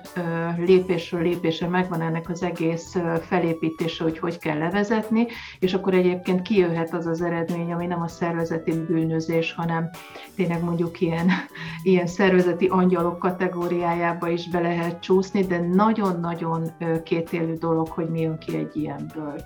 lépésről 0.56 1.22
lépésre 1.22 1.68
megvan 1.68 2.00
ennek 2.00 2.28
az 2.28 2.42
egész 2.42 2.96
felépítése, 3.20 4.04
hogy 4.04 4.18
hogy 4.18 4.38
kell 4.38 4.58
levezetni, 4.58 5.26
és 5.58 5.74
akkor 5.74 5.94
egyébként 5.94 6.42
kijöhet 6.42 6.94
az 6.94 7.06
az 7.06 7.22
eredmény, 7.22 7.72
ami 7.72 7.86
nem 7.86 8.02
a 8.02 8.08
szervezeti 8.08 8.72
bűnözés, 8.72 9.52
hanem 9.52 9.90
tényleg 10.36 10.62
mondjuk 10.62 11.00
ilyen, 11.00 11.30
ilyen 11.82 12.06
szervezeti 12.06 12.66
angyalok 12.66 13.18
kategóriájába 13.18 14.28
is 14.28 14.48
be 14.48 14.60
lehet 14.60 15.00
csúszni, 15.00 15.46
de 15.46 15.58
nagyon-nagyon 15.58 16.70
kétélű 17.04 17.54
dolog, 17.54 17.88
hogy 17.88 18.08
mi 18.08 18.20
jön 18.20 18.38
ki 18.38 18.56
egy 18.56 18.76
ilyenből. 18.76 19.40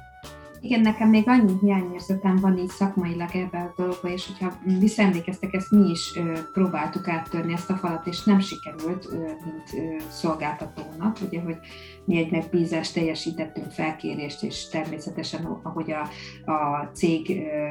Igen, 0.60 0.80
nekem 0.80 1.08
még 1.08 1.28
annyi 1.28 1.52
hiányérzetem 1.60 2.36
van 2.36 2.58
így 2.58 2.68
szakmailag 2.68 3.28
ebben 3.34 3.66
a 3.66 3.72
dologban, 3.76 4.10
és 4.10 4.26
hogyha 4.26 4.58
visszaemlékeztek, 4.78 5.54
ezt 5.54 5.70
mi 5.70 5.90
is 5.90 6.16
ö, 6.16 6.38
próbáltuk 6.52 7.08
áttörni 7.08 7.52
ezt 7.52 7.70
a 7.70 7.76
falat, 7.76 8.06
és 8.06 8.24
nem 8.24 8.40
sikerült, 8.40 9.06
ö, 9.10 9.16
mint 9.16 9.70
ö, 9.74 9.96
szolgáltatónak, 10.08 11.16
ugye, 11.26 11.40
hogy 11.40 11.56
mi 12.04 12.16
egy 12.16 12.30
megbízást 12.30 12.94
teljesítettünk 12.94 13.70
felkérést, 13.70 14.42
és 14.42 14.68
természetesen, 14.68 15.44
ahogy 15.62 15.92
a, 15.92 16.08
a 16.52 16.90
cég 16.92 17.30
ö, 17.30 17.70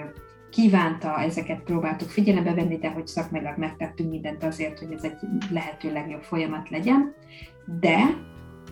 kívánta, 0.50 1.20
ezeket 1.20 1.64
próbáltuk 1.64 2.10
figyelembe 2.10 2.54
venni, 2.54 2.78
de 2.78 2.90
hogy 2.90 3.08
szakmailag 3.08 3.58
megtettünk 3.58 4.10
mindent 4.10 4.44
azért, 4.44 4.80
hogy 4.80 4.92
ez 4.92 5.04
egy 5.04 5.18
lehető 5.52 5.92
legjobb 5.92 6.22
folyamat 6.22 6.70
legyen, 6.70 7.14
de 7.80 7.98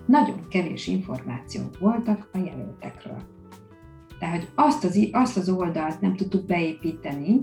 nagyon 0.06 0.48
kevés 0.50 0.88
információk 0.88 1.80
voltak 1.80 2.30
a 2.34 2.38
jelöltekről. 2.38 3.22
Tehát 4.24 4.52
azt 4.56 4.84
az, 4.84 5.08
azt 5.12 5.38
az 5.38 5.50
oldalt 5.50 6.02
nem 6.02 6.16
tudtuk 6.16 6.46
beépíteni 6.46 7.42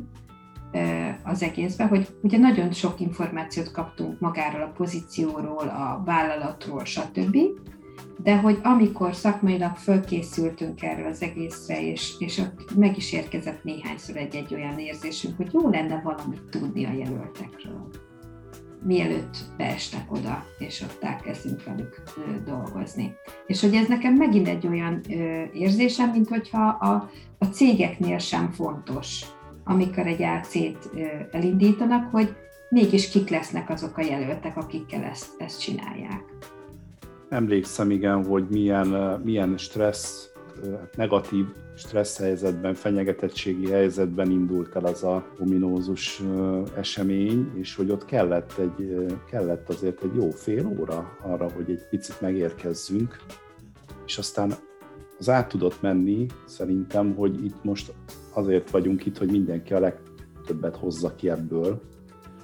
az 1.24 1.42
egészbe, 1.42 1.86
hogy 1.86 2.08
ugye 2.22 2.38
nagyon 2.38 2.72
sok 2.72 3.00
információt 3.00 3.70
kaptunk 3.70 4.20
magáról 4.20 4.62
a 4.62 4.72
pozícióról, 4.76 5.68
a 5.68 6.02
vállalatról, 6.04 6.84
stb., 6.84 7.36
de 8.22 8.36
hogy 8.36 8.58
amikor 8.62 9.14
szakmailag 9.14 9.76
fölkészültünk 9.76 10.82
erről 10.82 11.06
az 11.06 11.22
egészre, 11.22 11.82
és, 11.82 12.14
és 12.18 12.38
ott 12.38 12.76
meg 12.76 12.96
is 12.96 13.12
érkezett 13.12 13.64
néhányszor 13.64 14.16
egy-egy 14.16 14.54
olyan 14.54 14.78
érzésünk, 14.78 15.36
hogy 15.36 15.52
jó 15.52 15.68
lenne 15.68 16.00
valamit 16.04 16.42
tudni 16.50 16.84
a 16.84 16.92
jelöltekről 16.92 18.09
mielőtt 18.82 19.36
beestek 19.56 20.12
oda, 20.12 20.44
és 20.58 20.80
ott 20.80 21.02
elkezdünk 21.02 21.64
velük 21.64 22.02
dolgozni. 22.44 23.14
És 23.46 23.60
hogy 23.60 23.74
ez 23.74 23.88
nekem 23.88 24.14
megint 24.14 24.48
egy 24.48 24.66
olyan 24.66 25.00
érzésem, 25.52 26.10
mint 26.10 26.28
hogyha 26.28 26.68
a, 26.68 27.10
a 27.38 27.44
cégeknél 27.44 28.18
sem 28.18 28.50
fontos, 28.50 29.24
amikor 29.64 30.06
egy 30.06 30.22
AC-t 30.22 30.90
elindítanak, 31.30 32.10
hogy 32.10 32.34
mégis 32.70 33.10
kik 33.10 33.28
lesznek 33.28 33.70
azok 33.70 33.96
a 33.96 34.02
jelöltek, 34.02 34.56
akikkel 34.56 35.02
ezt, 35.02 35.28
ezt 35.38 35.60
csinálják. 35.60 36.24
Emlékszem 37.28 37.90
igen, 37.90 38.24
hogy 38.24 38.46
milyen, 38.48 39.20
milyen 39.24 39.56
stressz 39.56 40.28
negatív 40.96 41.44
stressz 41.80 42.18
helyzetben, 42.18 42.74
fenyegetettségi 42.74 43.70
helyzetben 43.70 44.30
indult 44.30 44.76
el 44.76 44.84
az 44.84 45.04
a 45.04 45.26
ominózus 45.38 46.22
esemény, 46.76 47.50
és 47.54 47.74
hogy 47.74 47.90
ott 47.90 48.04
kellett, 48.04 48.52
egy, 48.58 49.06
kellett 49.30 49.68
azért 49.68 50.02
egy 50.02 50.14
jó 50.14 50.30
fél 50.30 50.76
óra 50.80 51.16
arra, 51.22 51.50
hogy 51.50 51.70
egy 51.70 51.88
picit 51.90 52.20
megérkezzünk, 52.20 53.16
és 54.06 54.18
aztán 54.18 54.52
az 55.18 55.28
át 55.28 55.48
tudott 55.48 55.80
menni, 55.82 56.26
szerintem, 56.46 57.14
hogy 57.14 57.44
itt 57.44 57.64
most 57.64 57.92
azért 58.32 58.70
vagyunk 58.70 59.06
itt, 59.06 59.18
hogy 59.18 59.30
mindenki 59.30 59.72
a 59.72 59.80
legtöbbet 59.80 60.76
hozza 60.76 61.14
ki 61.14 61.30
ebből 61.30 61.82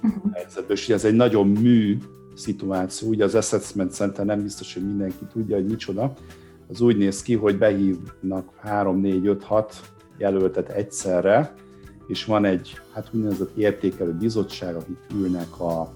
uh-huh. 0.03 0.33
helyzetből, 0.33 0.75
és 0.75 0.89
ez 0.89 1.05
egy 1.05 1.15
nagyon 1.15 1.47
mű 1.47 1.97
szituáció, 2.35 3.09
ugye 3.09 3.23
az 3.23 3.35
Assessment 3.35 3.93
Center 3.93 4.25
nem 4.25 4.41
biztos, 4.41 4.73
hogy 4.73 4.85
mindenki 4.85 5.25
tudja, 5.31 5.55
hogy 5.55 5.65
micsoda, 5.65 6.13
az 6.69 6.81
úgy 6.81 6.97
néz 6.97 7.21
ki, 7.21 7.35
hogy 7.35 7.57
behívnak 7.57 8.53
3, 8.59 8.99
4, 8.99 9.27
5, 9.27 9.43
6 9.43 9.75
jelöltet 10.17 10.69
egyszerre, 10.69 11.53
és 12.07 12.25
van 12.25 12.45
egy 12.45 12.79
hát 12.93 13.09
úgynevezett 13.11 13.57
értékelő 13.57 14.13
bizottság, 14.13 14.75
akik 14.75 14.97
ülnek, 15.15 15.59
a, 15.59 15.93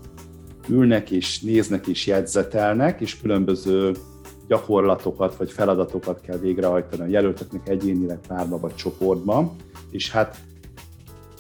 ülnek 0.70 1.12
és 1.12 1.42
néznek 1.42 1.88
és 1.88 2.08
jegyzetelnek, 2.08 3.02
és 3.02 3.20
különböző 3.20 3.92
gyakorlatokat 4.48 5.36
vagy 5.36 5.52
feladatokat 5.52 6.22
kell 6.22 6.38
végrehajtani 6.38 7.02
a 7.02 7.12
jelölteknek 7.12 7.70
egyénileg, 7.70 8.20
párba 8.28 8.60
vagy 8.60 8.76
csoportban, 8.76 9.56
és 9.90 10.12
hát 10.12 10.38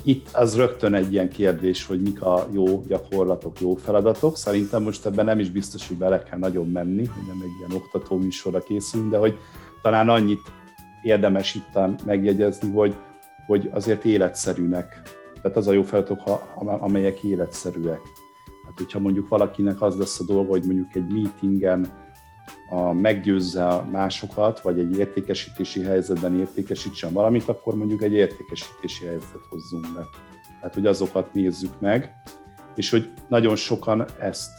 itt 0.03 0.29
az 0.33 0.55
rögtön 0.55 0.93
egy 0.93 1.11
ilyen 1.13 1.29
kérdés, 1.29 1.85
hogy 1.85 2.01
mik 2.01 2.21
a 2.21 2.47
jó 2.51 2.83
gyakorlatok, 2.87 3.59
jó 3.59 3.75
feladatok. 3.75 4.37
Szerintem 4.37 4.83
most 4.83 5.05
ebben 5.05 5.25
nem 5.25 5.39
is 5.39 5.49
biztos, 5.49 5.87
hogy 5.87 5.97
bele 5.97 6.23
kell 6.23 6.39
nagyon 6.39 6.69
menni, 6.71 7.05
hogy 7.05 7.27
nem 7.27 7.41
egy 7.41 7.57
ilyen 7.59 7.81
oktató 7.81 8.17
műsorra 8.17 8.59
készülünk, 8.59 9.11
de 9.11 9.17
hogy 9.17 9.37
talán 9.81 10.09
annyit 10.09 10.41
érdemes 11.03 11.55
itt 11.55 12.03
megjegyezni, 12.05 12.71
hogy, 12.71 12.95
hogy 13.47 13.69
azért 13.73 14.05
életszerűnek. 14.05 15.01
Tehát 15.41 15.57
az 15.57 15.67
a 15.67 15.71
jó 15.71 15.83
feladatok, 15.83 16.19
amelyek 16.55 17.23
életszerűek. 17.23 18.01
Hát, 18.65 18.77
hogyha 18.77 18.99
mondjuk 18.99 19.27
valakinek 19.27 19.81
az 19.81 19.97
lesz 19.97 20.19
a 20.19 20.23
dolga, 20.23 20.49
hogy 20.49 20.63
mondjuk 20.65 20.95
egy 20.95 21.13
meetingen 21.13 21.87
a 22.69 22.93
meggyőzze 22.93 23.81
másokat, 23.91 24.61
vagy 24.61 24.79
egy 24.79 24.97
értékesítési 24.97 25.83
helyzetben 25.83 26.39
értékesítsen 26.39 27.13
valamit, 27.13 27.47
akkor 27.47 27.75
mondjuk 27.75 28.01
egy 28.01 28.13
értékesítési 28.13 29.05
helyzetet 29.05 29.45
hozzunk 29.49 29.93
be. 29.93 30.07
Tehát, 30.59 30.73
hogy 30.73 30.85
azokat 30.85 31.33
nézzük 31.33 31.79
meg, 31.79 32.13
és 32.75 32.89
hogy 32.89 33.09
nagyon 33.27 33.55
sokan 33.55 34.05
ezt 34.19 34.51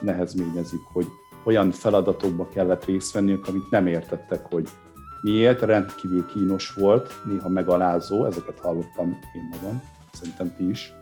nehezményezik, 0.00 0.80
hogy 0.92 1.06
olyan 1.44 1.70
feladatokba 1.70 2.48
kellett 2.48 2.84
részt 2.84 3.12
venniük, 3.12 3.48
amit 3.48 3.70
nem 3.70 3.86
értettek, 3.86 4.46
hogy 4.46 4.68
miért, 5.20 5.60
rendkívül 5.60 6.26
kínos 6.26 6.70
volt, 6.70 7.20
néha 7.24 7.48
megalázó, 7.48 8.24
ezeket 8.24 8.58
hallottam 8.58 9.18
én 9.34 9.48
magam, 9.50 9.82
szerintem 10.12 10.54
ti 10.56 10.68
is 10.68 10.92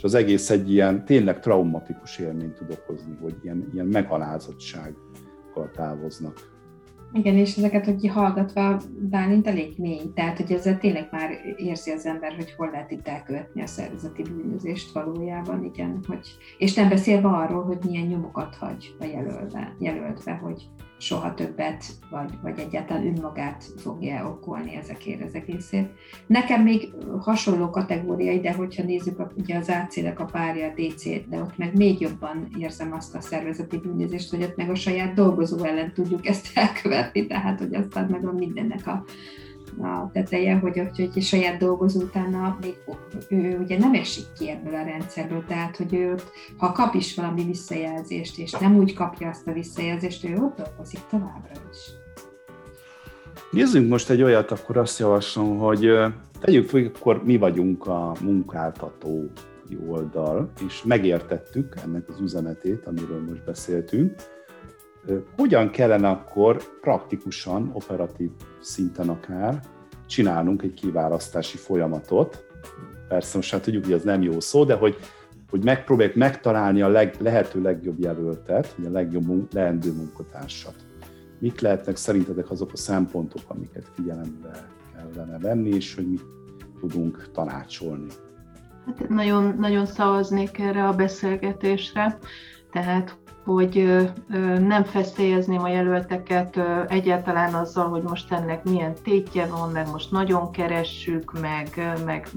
és 0.00 0.06
az 0.06 0.14
egész 0.14 0.50
egy 0.50 0.72
ilyen 0.72 1.04
tényleg 1.04 1.40
traumatikus 1.40 2.18
élményt 2.18 2.54
tud 2.54 2.70
okozni, 2.70 3.16
hogy 3.20 3.34
ilyen, 3.42 3.70
ilyen 3.72 3.86
megalázottsággal 3.86 5.70
távoznak. 5.72 6.49
Igen, 7.12 7.36
és 7.36 7.56
ezeket, 7.56 7.84
hogy 7.84 8.08
hallgatva, 8.08 8.80
Bálint 9.10 9.46
elég 9.46 9.78
mély, 9.78 10.12
tehát 10.14 10.36
hogy 10.36 10.52
ezzel 10.52 10.78
tényleg 10.78 11.08
már 11.10 11.30
érzi 11.56 11.90
az 11.90 12.06
ember, 12.06 12.34
hogy 12.34 12.54
hol 12.56 12.70
lehet 12.70 12.90
itt 12.90 13.08
elkövetni 13.08 13.62
a 13.62 13.66
szervezeti 13.66 14.22
bűnözést 14.22 14.92
valójában, 14.92 15.64
igen, 15.64 16.04
hogy, 16.06 16.26
és 16.58 16.74
nem 16.74 16.88
beszélve 16.88 17.28
arról, 17.28 17.64
hogy 17.64 17.78
milyen 17.86 18.06
nyomokat 18.06 18.54
hagy 18.54 18.94
a 19.00 19.04
jelölve, 19.04 19.74
jelöltve, 19.78 20.32
hogy, 20.32 20.70
soha 21.00 21.34
többet, 21.34 21.84
vagy, 22.10 22.30
vagy 22.42 22.58
egyáltalán 22.58 23.06
önmagát 23.06 23.64
fogja 23.76 24.28
okolni 24.28 24.76
ezekért 24.76 25.22
az 25.24 25.34
egészért. 25.34 25.90
Nekem 26.26 26.62
még 26.62 26.92
hasonló 27.20 27.70
kategóriai, 27.70 28.40
de 28.40 28.52
hogyha 28.52 28.82
nézzük 28.82 29.18
a, 29.18 29.30
ugye 29.36 29.56
az 29.56 29.68
ac 29.68 29.96
a 30.20 30.24
párja, 30.24 30.66
a 30.66 30.72
DC, 30.76 31.28
de 31.28 31.40
ott 31.40 31.56
meg 31.56 31.76
még 31.76 32.00
jobban 32.00 32.48
érzem 32.58 32.92
azt 32.92 33.14
a 33.14 33.20
szervezeti 33.20 33.78
bűnözést, 33.78 34.30
hogy 34.30 34.42
ott 34.42 34.56
meg 34.56 34.70
a 34.70 34.74
saját 34.74 35.14
dolgozó 35.14 35.64
ellen 35.64 35.92
tudjuk 35.94 36.26
ezt 36.26 36.50
elkövetni, 36.54 36.99
tehát 37.28 37.58
hogy 37.58 37.74
aztán 37.74 38.08
meg 38.10 38.26
a 38.26 38.32
mindennek 38.32 38.86
a, 38.86 39.04
a 39.82 40.10
teteje, 40.12 40.54
hogy, 40.54 40.78
hogy 40.78 41.10
egy 41.14 41.22
saját 41.22 41.58
dolgozó 41.58 42.00
utána 42.00 42.58
még 42.60 42.74
ő 43.28 43.58
ugye 43.58 43.78
nem 43.78 43.94
esik 43.94 44.24
ki 44.38 44.50
ebből 44.50 44.74
a 44.74 44.84
rendszerből, 44.84 45.44
tehát 45.46 45.76
hogy 45.76 45.94
ő 45.94 46.14
ha 46.56 46.72
kap 46.72 46.94
is 46.94 47.14
valami 47.14 47.44
visszajelzést, 47.44 48.38
és 48.38 48.52
nem 48.52 48.76
úgy 48.76 48.94
kapja 48.94 49.28
azt 49.28 49.46
a 49.46 49.52
visszajelzést, 49.52 50.24
ő 50.24 50.34
ott 50.34 50.56
dolgozik 50.56 51.00
továbbra 51.10 51.52
is. 51.70 51.78
Nézzünk 53.50 53.88
most 53.88 54.10
egy 54.10 54.22
olyat, 54.22 54.50
akkor 54.50 54.76
azt 54.76 54.98
javaslom, 54.98 55.58
hogy 55.58 55.90
tegyük 56.40 56.68
fel, 56.68 56.90
akkor 56.94 57.24
mi 57.24 57.36
vagyunk 57.36 57.86
a 57.86 58.12
munkáltató 58.20 59.30
oldal, 59.88 60.50
és 60.66 60.82
megértettük 60.82 61.74
ennek 61.84 62.08
az 62.08 62.20
üzenetét, 62.20 62.86
amiről 62.86 63.24
most 63.28 63.44
beszéltünk. 63.44 64.14
Hogyan 65.36 65.70
kellene 65.70 66.08
akkor 66.08 66.62
praktikusan, 66.80 67.70
operatív 67.72 68.30
szinten 68.60 69.08
akár 69.08 69.60
csinálnunk 70.06 70.62
egy 70.62 70.74
kiválasztási 70.74 71.56
folyamatot? 71.56 72.44
Persze 73.08 73.36
most 73.36 73.50
hát 73.50 73.62
tudjuk, 73.62 73.84
hogy 73.84 73.92
ez 73.92 74.02
nem 74.02 74.22
jó 74.22 74.40
szó, 74.40 74.64
de 74.64 74.74
hogy, 74.74 74.96
hogy 75.50 75.64
megpróbáljuk 75.64 76.14
megtalálni 76.14 76.82
a 76.82 76.88
leg, 76.88 77.16
lehető 77.18 77.62
legjobb 77.62 78.00
jelöltet, 78.00 78.74
vagy 78.74 78.86
a 78.86 78.90
legjobb 78.90 79.52
leendő 79.52 79.92
munkatársat. 79.92 80.74
Mik 81.38 81.60
lehetnek 81.60 81.96
szerintetek 81.96 82.50
azok 82.50 82.72
a 82.72 82.76
szempontok, 82.76 83.42
amiket 83.46 83.90
figyelembe 83.94 84.68
kellene 84.96 85.38
venni, 85.38 85.70
és 85.70 85.94
hogy 85.94 86.08
mit 86.08 86.24
tudunk 86.80 87.30
tanácsolni? 87.32 88.08
Hát 88.86 89.08
nagyon, 89.08 89.56
nagyon 89.58 89.86
szavaznék 89.86 90.58
erre 90.58 90.88
a 90.88 90.92
beszélgetésre, 90.92 92.18
tehát 92.72 93.18
hogy 93.44 94.06
nem 94.66 94.84
feszélyezném 94.84 95.62
a 95.62 95.68
jelölteket 95.68 96.60
egyáltalán 96.88 97.54
azzal, 97.54 97.88
hogy 97.88 98.02
most 98.02 98.32
ennek 98.32 98.64
milyen 98.64 98.94
tétje 99.04 99.46
van, 99.46 99.70
meg 99.70 99.90
most 99.90 100.10
nagyon 100.10 100.50
keressük, 100.50 101.40
meg, 101.40 101.94
meg 102.04 102.28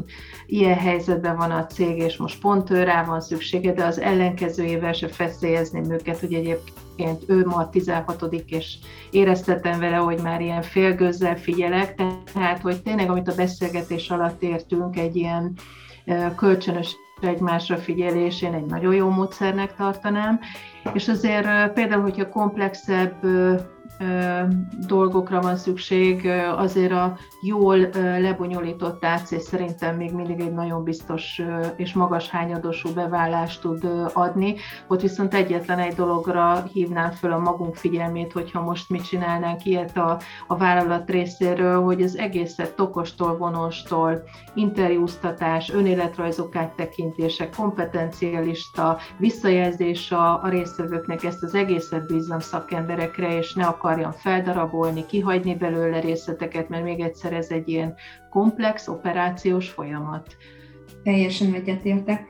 ilyen 0.46 0.78
helyzetben 0.78 1.38
van 1.38 1.52
a 1.52 1.65
cég, 1.65 1.98
és 1.98 2.17
most 2.17 2.41
pont 2.41 2.69
ő 2.69 2.84
rá 2.84 3.04
van 3.04 3.22
szüksége, 3.22 3.74
de 3.74 3.86
az 3.86 4.00
ellenkezőjével 4.00 4.93
se 4.93 5.08
feszélyezném 5.08 5.91
őket, 5.91 6.19
hogy 6.19 6.34
egyébként 6.34 7.24
ő 7.28 7.46
ma 7.46 7.56
a 7.56 7.69
16 7.69 8.34
és 8.48 8.78
éreztetem 9.12 9.80
vele, 9.80 9.96
hogy 9.96 10.19
már 10.22 10.41
ilyen 10.41 10.62
félgőzzel 10.62 11.36
figyelek, 11.36 11.96
tehát 12.34 12.62
hogy 12.62 12.82
tényleg, 12.82 13.10
amit 13.10 13.28
a 13.28 13.36
beszélgetés 13.36 14.10
alatt 14.10 14.41
értünk, 14.41 14.98
egy 14.98 15.15
ilyen 15.15 15.54
kölcsönös 16.36 16.96
egymásra 17.23 17.77
figyelésén 17.77 18.53
egy 18.53 18.65
nagyon 18.65 18.93
jó 18.93 19.09
módszernek 19.09 19.75
tartanám, 19.75 20.39
és 20.93 21.07
azért 21.07 21.73
például, 21.73 22.01
hogyha 22.01 22.29
komplexebb 22.29 23.15
dolgokra 24.87 25.41
van 25.41 25.55
szükség, 25.55 26.27
azért 26.57 26.91
a 26.91 27.17
jól 27.41 27.77
lebonyolított 28.19 29.03
AC 29.03 29.43
szerintem 29.43 29.95
még 29.95 30.13
mindig 30.13 30.39
egy 30.39 30.53
nagyon 30.53 30.83
biztos 30.83 31.41
és 31.75 31.93
magas 31.93 32.29
hányadosú 32.29 32.93
bevállást 32.93 33.61
tud 33.61 33.87
adni. 34.13 34.55
Ott 34.87 35.01
viszont 35.01 35.33
egyetlen 35.33 35.79
egy 35.79 35.93
dologra 35.93 36.63
hívnám 36.73 37.11
föl 37.11 37.31
a 37.31 37.39
magunk 37.39 37.75
figyelmét, 37.75 38.31
hogyha 38.31 38.61
most 38.61 38.89
mit 38.89 39.07
csinálnánk 39.07 39.65
ilyet 39.65 39.97
a, 39.97 40.19
a 40.47 40.57
vállalat 40.57 41.09
részéről, 41.09 41.81
hogy 41.81 42.01
az 42.01 42.17
egészet 42.17 42.75
tokostól, 42.75 43.37
vonostól, 43.37 44.23
interjúztatás, 44.53 45.69
önéletrajzok 45.73 46.55
áttekintések, 46.55 47.55
kompetencialista, 47.55 48.97
visszajelzés 49.17 50.11
a, 50.11 50.43
a 50.43 50.49
résztvevőknek, 50.49 51.23
ezt 51.23 51.43
az 51.43 51.55
egészet 51.55 52.07
bízzam 52.07 52.39
szakemberekre, 52.39 53.37
és 53.37 53.53
ne 53.53 53.65
akarjam 53.93 54.12
feldarabolni, 54.12 55.06
kihagyni 55.06 55.56
belőle 55.56 55.99
részleteket, 55.99 56.69
mert 56.69 56.84
még 56.84 56.99
egyszer 56.99 57.34
ez 57.34 57.49
egy 57.49 57.69
ilyen 57.69 57.95
komplex 58.29 58.88
operációs 58.88 59.69
folyamat. 59.69 60.36
Teljesen 61.03 61.53
egyetértek. 61.53 62.25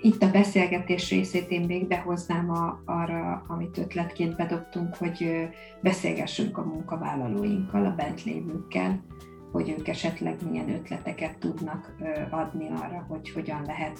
Itt 0.00 0.22
a 0.22 0.30
beszélgetés 0.30 1.10
részét 1.10 1.50
én 1.50 1.60
még 1.60 1.86
behoznám 1.86 2.50
a, 2.50 2.82
arra, 2.84 3.44
amit 3.48 3.78
ötletként 3.78 4.36
bedobtunk, 4.36 4.94
hogy 4.96 5.48
beszélgessünk 5.82 6.58
a 6.58 6.64
munkavállalóinkkal, 6.64 7.86
a 7.86 7.94
bent 7.94 8.24
lévőkkel, 8.24 9.04
hogy 9.52 9.74
ők 9.78 9.88
esetleg 9.88 10.36
milyen 10.50 10.68
ötleteket 10.68 11.38
tudnak 11.38 11.96
adni 12.30 12.68
arra, 12.68 13.06
hogy 13.08 13.30
hogyan 13.30 13.62
lehet 13.66 13.98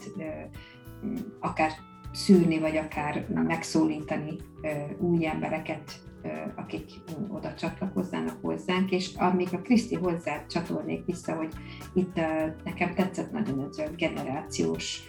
akár 1.41 1.71
szűrni, 2.13 2.59
vagy 2.59 2.77
akár 2.77 3.27
megszólítani 3.35 4.37
új 4.99 5.27
embereket 5.27 6.11
akik 6.57 6.91
oda 7.29 7.55
csatlakoznának 7.55 8.39
hozzánk, 8.43 8.91
és 8.91 9.15
amíg 9.17 9.49
a 9.53 9.63
Kriszti 9.63 9.95
hozzá 9.95 10.47
csatolnék 10.47 11.05
vissza, 11.05 11.35
hogy 11.35 11.53
itt 11.95 12.15
nekem 12.65 12.95
tetszett 12.95 13.33
nagyon 13.33 13.69
ez 13.71 13.79
a 13.79 13.91
generációs 13.97 15.01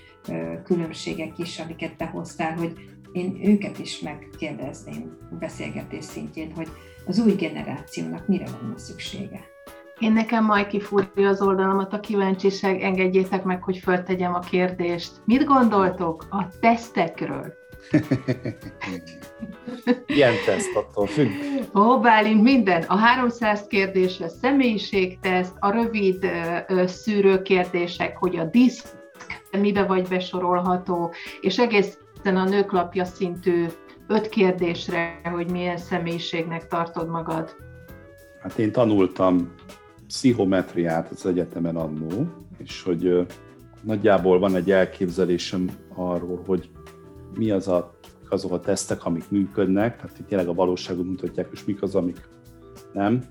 különbségek 0.63 1.37
is, 1.37 1.59
amiket 1.59 1.97
behoztál, 1.97 2.57
hogy 2.57 2.73
én 3.11 3.39
őket 3.43 3.79
is 3.79 3.99
megkérdezném 3.99 5.17
a 5.31 5.35
beszélgetés 5.35 6.03
szintjén, 6.03 6.51
hogy 6.55 6.67
az 7.07 7.19
új 7.19 7.31
generációnak 7.31 8.27
mire 8.27 8.45
lenne 8.45 8.77
szüksége. 8.77 9.39
Én 9.99 10.11
nekem 10.11 10.45
majd 10.45 10.67
kifúrja 10.67 11.29
az 11.29 11.41
oldalamat 11.41 11.93
a 11.93 11.99
kíváncsiság, 11.99 12.81
engedjétek 12.81 13.43
meg, 13.43 13.63
hogy 13.63 13.77
föltegyem 13.77 14.33
a 14.33 14.39
kérdést. 14.39 15.11
Mit 15.25 15.45
gondoltok 15.45 16.27
a 16.29 16.47
tesztekről? 16.59 17.53
Ilyen 20.05 20.33
teszt 20.45 20.75
attól 20.75 21.07
függ. 21.07 21.29
Ó, 21.75 21.99
Bálint, 21.99 22.41
minden. 22.41 22.83
A 22.83 22.95
300 22.95 23.67
kérdés, 23.67 24.19
a 24.19 24.27
személyiségteszt, 24.27 25.53
a 25.59 25.71
rövid 25.71 26.23
ö, 26.67 26.87
szűrő 26.87 27.41
kérdések, 27.41 28.17
hogy 28.17 28.37
a 28.37 28.43
diszk 28.43 28.85
mibe 29.59 29.83
vagy 29.83 30.07
besorolható, 30.07 31.13
és 31.41 31.59
egészen 31.59 32.35
a 32.35 32.43
nőklapja 32.43 33.05
szintű 33.05 33.65
öt 34.07 34.29
kérdésre, 34.29 35.19
hogy 35.23 35.51
milyen 35.51 35.77
személyiségnek 35.77 36.67
tartod 36.67 37.09
magad. 37.09 37.55
Hát 38.41 38.57
én 38.57 38.71
tanultam 38.71 39.53
pszichometriát 40.07 41.09
az 41.09 41.25
egyetemen 41.25 41.75
annó, 41.75 42.27
és 42.57 42.83
hogy 42.83 43.27
nagyjából 43.81 44.39
van 44.39 44.55
egy 44.55 44.71
elképzelésem 44.71 45.69
arról, 45.95 46.43
hogy 46.45 46.69
mi 47.37 47.51
az 47.51 47.67
a, 47.67 47.93
azok 48.29 48.51
a 48.51 48.59
tesztek, 48.59 49.05
amik 49.05 49.29
működnek, 49.29 49.95
tehát 49.95 50.19
itt 50.19 50.27
tényleg 50.27 50.47
a 50.47 50.53
valóságot 50.53 51.05
mutatják, 51.05 51.49
és 51.51 51.65
mik 51.65 51.81
az, 51.81 51.95
amik 51.95 52.29
nem. 52.93 53.23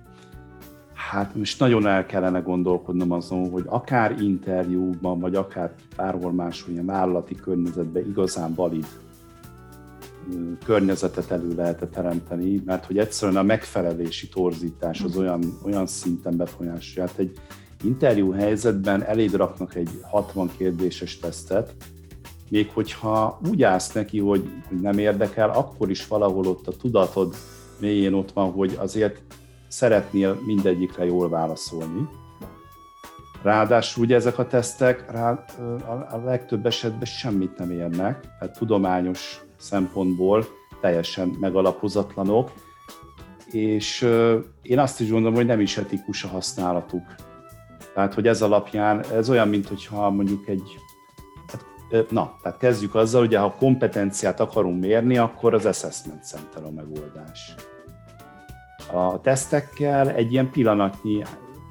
Hát 0.95 1.35
most 1.35 1.61
nagyon 1.61 1.87
el 1.87 2.07
kellene 2.07 2.41
gondolkodnom 2.41 3.11
azon, 3.11 3.51
hogy 3.51 3.65
akár 3.67 4.21
interjúban, 4.21 5.21
vagy 5.21 5.35
akár 5.35 5.75
bárhol 5.97 6.33
máshol, 6.33 6.73
ilyen 6.73 6.87
vállalati 6.87 7.35
környezetben 7.35 8.07
igazán 8.07 8.55
valid 8.55 8.87
környezetet 10.65 11.31
elő 11.31 11.55
lehet 11.55 11.89
teremteni, 11.93 12.63
mert 12.65 12.85
hogy 12.85 12.99
egyszerűen 12.99 13.37
a 13.37 13.43
megfelelési 13.43 14.29
torzítás 14.29 15.01
az 15.01 15.17
olyan, 15.17 15.59
olyan 15.65 15.87
szinten 15.87 16.37
befolyásolja. 16.37 17.09
Hát 17.09 17.19
egy 17.19 17.39
interjú 17.85 18.31
helyzetben 18.31 19.03
eléd 19.03 19.35
raknak 19.35 19.75
egy 19.75 19.91
60 20.03 20.51
kérdéses 20.57 21.19
tesztet, 21.19 21.75
még 22.53 22.71
hogyha 22.71 23.39
úgy 23.49 23.63
állsz 23.63 23.93
neki, 23.93 24.19
hogy, 24.19 24.51
nem 24.81 24.99
érdekel, 24.99 25.51
akkor 25.51 25.91
is 25.91 26.07
valahol 26.07 26.47
ott 26.47 26.67
a 26.67 26.77
tudatod 26.77 27.35
mélyén 27.81 28.13
ott 28.13 28.33
van, 28.33 28.51
hogy 28.51 28.77
azért 28.79 29.21
szeretnél 29.69 30.41
mindegyikre 30.47 31.05
jól 31.05 31.29
válaszolni. 31.29 32.09
Ráadásul 33.43 34.05
ugye 34.05 34.15
ezek 34.15 34.39
a 34.39 34.47
tesztek 34.47 35.11
rá, 35.11 35.45
a 36.11 36.17
legtöbb 36.25 36.67
esetben 36.67 37.05
semmit 37.05 37.59
nem 37.59 37.71
érnek, 37.71 38.21
tehát 38.39 38.59
tudományos 38.59 39.45
szempontból 39.59 40.45
teljesen 40.81 41.37
megalapozatlanok, 41.41 42.51
és 43.51 44.09
én 44.63 44.79
azt 44.79 45.01
is 45.01 45.11
gondolom, 45.11 45.35
hogy 45.35 45.47
nem 45.47 45.61
is 45.61 45.77
etikus 45.77 46.25
a 46.25 46.29
használatuk. 46.29 47.05
Tehát, 47.95 48.15
hogy 48.15 48.27
ez 48.27 48.43
alapján, 48.43 49.05
ez 49.13 49.31
olyan, 49.31 49.49
mint 49.49 49.69
hogyha 49.69 50.11
mondjuk 50.11 50.49
egy 50.49 50.79
Na, 52.11 52.39
tehát 52.43 52.59
kezdjük 52.59 52.95
azzal, 52.95 53.21
hogy 53.21 53.35
ha 53.35 53.55
kompetenciát 53.59 54.41
akarunk 54.41 54.81
mérni, 54.81 55.19
akkor 55.19 55.55
az 55.55 55.67
Assessment 55.67 56.25
Center 56.25 56.65
a 56.65 56.71
megoldás. 56.71 57.55
A 58.93 59.21
tesztekkel 59.21 60.11
egy 60.11 60.33
ilyen 60.33 60.51
pillanatnyi 60.51 61.23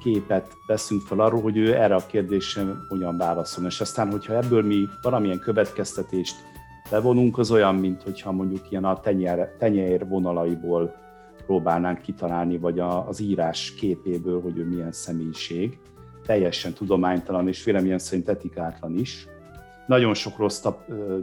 képet 0.02 0.52
veszünk 0.66 1.02
fel 1.02 1.20
arról, 1.20 1.40
hogy 1.40 1.56
ő 1.56 1.74
erre 1.74 1.94
a 1.94 2.06
kérdésre 2.06 2.62
hogyan 2.88 3.16
válaszol. 3.16 3.64
És 3.64 3.80
aztán, 3.80 4.10
hogyha 4.10 4.36
ebből 4.36 4.62
mi 4.62 4.88
valamilyen 5.02 5.38
következtetést 5.38 6.34
levonunk, 6.90 7.38
az 7.38 7.50
olyan, 7.50 7.74
mint 7.74 8.02
hogyha 8.02 8.32
mondjuk 8.32 8.70
ilyen 8.70 8.84
a 8.84 9.00
tenyér, 9.00 9.48
tenyér 9.58 10.08
vonalaiból 10.08 10.94
próbálnánk 11.46 12.00
kitalálni, 12.00 12.58
vagy 12.58 12.78
a, 12.78 13.08
az 13.08 13.20
írás 13.20 13.74
képéből, 13.74 14.42
hogy 14.42 14.58
ő 14.58 14.64
milyen 14.64 14.92
személyiség. 14.92 15.78
Teljesen 16.26 16.72
tudománytalan 16.72 17.48
és 17.48 17.64
véleményem 17.64 17.98
szerint 17.98 18.28
etikátlan 18.28 18.98
is 18.98 19.26
nagyon 19.92 20.14
sok 20.14 20.38
rossz 20.38 20.66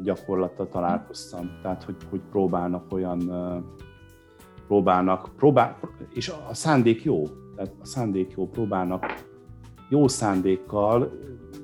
gyakorlattal 0.03 0.67
találkoztam, 0.67 1.51
tehát 1.61 1.83
hogy, 1.83 1.95
hogy 2.09 2.21
próbálnak 2.31 2.91
olyan, 2.91 3.19
próbálnak, 4.67 5.29
próbál, 5.37 5.79
és 6.13 6.31
a 6.49 6.53
szándék 6.53 7.03
jó, 7.03 7.23
Tehát 7.55 7.73
a 7.81 7.85
szándékjó 7.85 8.47
próbálnak 8.47 9.05
jó 9.89 10.07
szándékkal 10.07 11.11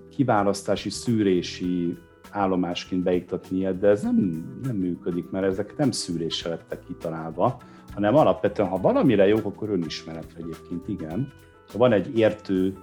kiválasztási, 0.09 0.89
szűrési 0.89 1.97
állomásként 2.31 3.03
beiktatni 3.03 3.57
ilyet, 3.57 3.79
de 3.79 3.87
ez 3.87 4.03
nem, 4.03 4.45
nem 4.63 4.75
működik, 4.75 5.29
mert 5.29 5.45
ezek 5.45 5.77
nem 5.77 5.91
szűréssel 5.91 6.51
lettek 6.51 6.79
kitalálva, 6.87 7.57
hanem 7.93 8.15
alapvetően, 8.15 8.69
ha 8.69 8.77
valamire 8.81 9.27
jók, 9.27 9.45
akkor 9.45 9.69
önismeretre 9.69 10.39
egyébként 10.39 10.87
igen. 10.87 11.31
Ha 11.71 11.77
van 11.77 11.91
egy 11.91 12.17
értő 12.17 12.77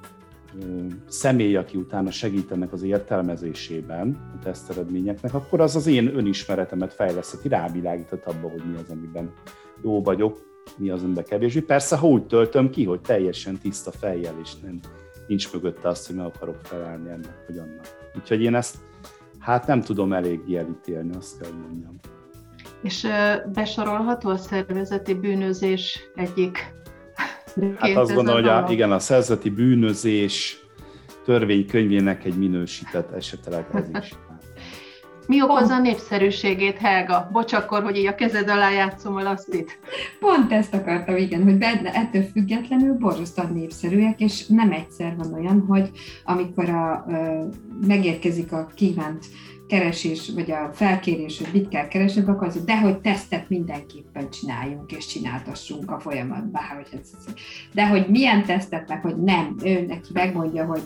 személy, 1.09 1.57
aki 1.57 1.77
utána 1.77 2.11
segít 2.11 2.51
ennek 2.51 2.73
az 2.73 2.83
értelmezésében 2.83 4.31
a 4.37 4.43
teszteredményeknek, 4.43 5.35
akkor 5.35 5.61
az 5.61 5.77
az 5.77 5.87
én 5.87 6.17
önismeretemet 6.17 6.95
fejleszteti, 6.95 7.49
rávilágított 7.49 8.25
abba, 8.25 8.49
hogy 8.49 8.63
mi 8.71 8.77
az, 8.77 8.91
amiben 8.91 9.33
jó 9.83 10.03
vagyok, 10.03 10.51
mi 10.77 10.91
az, 10.91 11.03
amiben 11.03 11.25
kevésbé. 11.25 11.61
Persze, 11.61 11.97
ha 11.97 12.09
úgy 12.09 12.27
töltöm 12.27 12.71
ki, 12.71 12.85
hogy 12.85 13.01
teljesen 13.01 13.59
tiszta 13.59 13.91
fejjel, 13.91 14.35
és 14.43 14.57
nem, 14.57 14.81
nincs 15.27 15.53
mögötte 15.53 15.89
azt, 15.89 16.07
hogy 16.07 16.17
meg 16.17 16.27
akarok 16.27 16.61
felelni 16.63 17.09
ennek, 17.09 17.45
vagy 17.47 17.59
annak. 17.59 18.11
Úgyhogy 18.17 18.43
én 18.43 18.55
ezt 18.55 18.77
hát 19.39 19.67
nem 19.67 19.81
tudom 19.81 20.13
eléggé 20.13 20.57
elítélni, 20.57 21.17
azt 21.17 21.41
kell, 21.41 21.51
mondjam. 21.51 21.99
És 22.83 23.07
besorolható 23.53 24.31
a 24.31 24.37
szervezeti 24.37 25.15
bűnözés 25.15 26.01
egyik 26.15 26.75
Hát 27.79 27.97
azt 27.97 28.15
gondolom, 28.15 28.41
hogy 28.41 28.51
a, 28.51 28.67
igen, 28.69 28.93
a 28.93 28.99
szerzeti 28.99 29.51
bűnözés 29.51 30.61
törvénykönyvének 31.25 32.25
egy 32.25 32.35
minősített 32.35 33.11
esetelek 33.11 33.67
ez 33.75 33.89
is. 34.03 34.13
Mi 35.27 35.43
okozza 35.43 35.75
a 35.75 35.81
népszerűségét, 35.81 36.79
Helga? 36.79 37.29
Bocs 37.33 37.53
akkor, 37.53 37.83
hogy 37.83 37.97
így 37.97 38.07
a 38.07 38.15
kezed 38.15 38.49
alá 38.49 38.71
játszom 38.71 39.17
a 39.17 39.23
lasztit. 39.23 39.79
Pont 40.21 40.53
ezt 40.53 40.75
akartam, 40.75 41.17
igen, 41.17 41.43
hogy 41.43 41.59
benne, 41.59 41.91
ettől 41.93 42.23
függetlenül 42.23 42.95
borzasztóan 42.95 43.53
népszerűek, 43.53 44.21
és 44.21 44.47
nem 44.47 44.73
egyszer 44.73 45.17
van 45.17 45.35
olyan, 45.35 45.65
hogy 45.69 45.91
amikor 46.25 46.69
a, 46.69 47.05
ö, 47.09 47.45
megérkezik 47.87 48.53
a 48.53 48.67
kívánt 48.75 49.25
keresés, 49.73 50.31
vagy 50.35 50.51
a 50.51 50.71
felkérés, 50.73 51.39
hogy 51.39 51.49
mit 51.53 51.69
kell 51.69 51.89
keresnünk, 51.89 52.29
akkor 52.29 52.47
az, 52.47 52.65
de 52.65 52.81
hogy 52.81 52.99
tesztet 52.99 53.49
mindenképpen 53.49 54.31
csináljunk, 54.31 54.93
és 54.93 55.07
csináltassunk 55.07 55.91
a 55.91 56.01
folyamatban. 56.01 56.63
Hogy 56.63 57.01
de 57.75 57.89
hogy 57.89 58.07
milyen 58.09 58.45
tesztet, 58.45 58.89
meg 58.89 59.01
hogy 59.03 59.17
nem, 59.17 59.57
ő 59.65 59.87
neki 59.87 60.11
megmondja, 60.13 60.65
hogy 60.65 60.83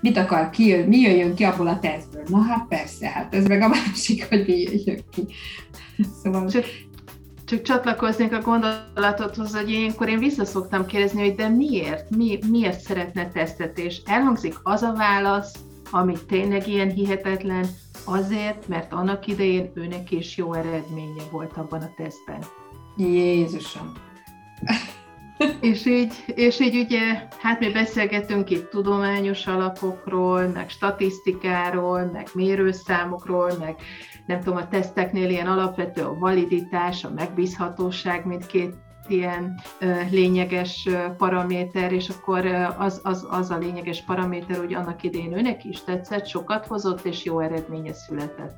mit 0.00 0.16
akar 0.16 0.50
ki, 0.50 0.74
mi 0.74 0.96
jöjjön 0.96 1.34
ki 1.34 1.44
abból 1.44 1.66
a 1.66 1.78
tesztből. 1.78 2.22
Na 2.26 2.38
hát 2.38 2.66
persze, 2.68 3.08
hát 3.08 3.34
ez 3.34 3.46
meg 3.46 3.62
a 3.62 3.68
másik, 3.68 4.28
hogy 4.28 4.44
mi 4.46 4.60
jöjjön 4.60 5.04
ki. 5.10 5.26
Szóval... 6.22 6.48
Csak, 6.48 6.64
csak 7.44 7.62
csatlakoznék 7.62 8.32
a 8.32 8.40
gondolatodhoz, 8.40 9.54
hogy 9.54 9.70
ilyenkor 9.70 10.08
én 10.08 10.18
vissza 10.18 10.44
szoktam 10.44 10.86
kérdezni, 10.86 11.20
hogy 11.20 11.34
de 11.34 11.48
miért? 11.48 12.16
Mi, 12.16 12.38
miért 12.50 12.80
szeretne 12.80 13.28
tesztet? 13.28 13.78
És 13.78 14.00
elhangzik 14.04 14.54
az 14.62 14.82
a 14.82 14.92
válasz, 14.92 15.54
ami 15.90 16.14
tényleg 16.26 16.68
ilyen 16.68 16.90
hihetetlen, 16.90 17.66
azért, 18.04 18.68
mert 18.68 18.92
annak 18.92 19.26
idején 19.26 19.70
őnek 19.74 20.10
is 20.10 20.36
jó 20.36 20.52
eredménye 20.52 21.22
volt 21.30 21.56
abban 21.56 21.80
a 21.80 21.92
tesztben. 21.96 22.44
Jézusom! 22.96 23.92
és, 25.60 25.86
így, 25.86 26.12
és 26.26 26.60
így 26.60 26.76
ugye, 26.76 27.28
hát 27.38 27.60
mi 27.60 27.72
beszélgetünk 27.72 28.50
itt 28.50 28.70
tudományos 28.70 29.46
alapokról, 29.46 30.46
meg 30.46 30.68
statisztikáról, 30.68 32.04
meg 32.12 32.28
mérőszámokról, 32.34 33.52
meg 33.58 33.76
nem 34.26 34.38
tudom, 34.38 34.56
a 34.56 34.68
teszteknél 34.68 35.30
ilyen 35.30 35.46
alapvető 35.46 36.02
a 36.02 36.18
validitás, 36.18 37.04
a 37.04 37.10
megbízhatóság 37.10 38.26
mindkét 38.26 38.74
ilyen 39.10 39.60
lényeges 40.10 40.88
paraméter, 41.16 41.92
és 41.92 42.08
akkor 42.08 42.46
az, 42.78 43.00
az, 43.02 43.26
az 43.30 43.50
a 43.50 43.58
lényeges 43.58 44.02
paraméter, 44.02 44.56
hogy 44.56 44.74
annak 44.74 45.02
idején 45.02 45.36
őnek 45.36 45.64
is 45.64 45.84
tetszett, 45.84 46.26
sokat 46.26 46.66
hozott, 46.66 47.04
és 47.04 47.24
jó 47.24 47.40
eredménye 47.40 47.92
született. 47.92 48.56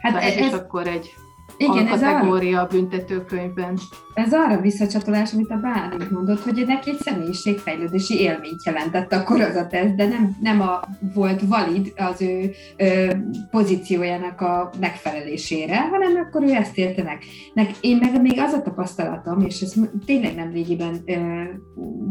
Hát 0.00 0.22
ez, 0.22 0.36
ez 0.36 0.46
is 0.46 0.52
akkor 0.52 0.86
egy 0.86 1.14
igen, 1.56 1.86
ez 1.86 2.00
kategória 2.00 2.60
a 2.60 2.66
büntetőkönyvben. 2.66 3.78
Ez 4.14 4.32
arra 4.32 4.60
visszacsatolás, 4.60 5.32
amit 5.32 5.50
a 5.50 5.56
Bálint 5.56 6.10
mondott, 6.10 6.40
hogy 6.40 6.64
neki 6.66 6.90
egy 6.90 7.00
személyiségfejlődési 7.00 8.20
élményt 8.20 8.64
jelentett 8.64 9.12
akkor 9.12 9.40
az 9.40 9.56
a 9.56 9.66
teszt, 9.66 9.94
de 9.94 10.06
nem, 10.08 10.36
nem 10.40 10.60
a, 10.60 10.80
volt 11.14 11.42
valid 11.48 11.92
az 11.96 12.22
ő 12.22 12.50
ö, 12.76 13.12
pozíciójának 13.50 14.40
a 14.40 14.70
megfelelésére, 14.80 15.80
hanem 15.80 16.16
akkor 16.16 16.42
ő 16.42 16.50
ezt 16.50 16.78
érte 16.78 17.02
meg. 17.02 17.18
Nek, 17.54 17.70
én 17.80 17.96
meg 17.96 18.20
még 18.22 18.38
az 18.38 18.52
a 18.52 18.62
tapasztalatom, 18.62 19.40
és 19.40 19.60
ez 19.60 19.74
tényleg 20.06 20.34
nem 20.34 20.50
régiben 20.50 20.96
ö, 21.04 21.42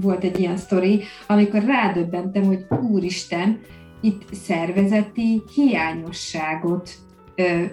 volt 0.01 0.23
egy 0.23 0.39
ilyen 0.39 0.57
sztori, 0.57 1.01
amikor 1.27 1.63
rádöbbentem, 1.63 2.43
hogy 2.43 2.65
úristen, 2.91 3.59
itt 4.01 4.33
szervezeti 4.33 5.41
hiányosságot 5.55 6.89
ö, 7.35 7.63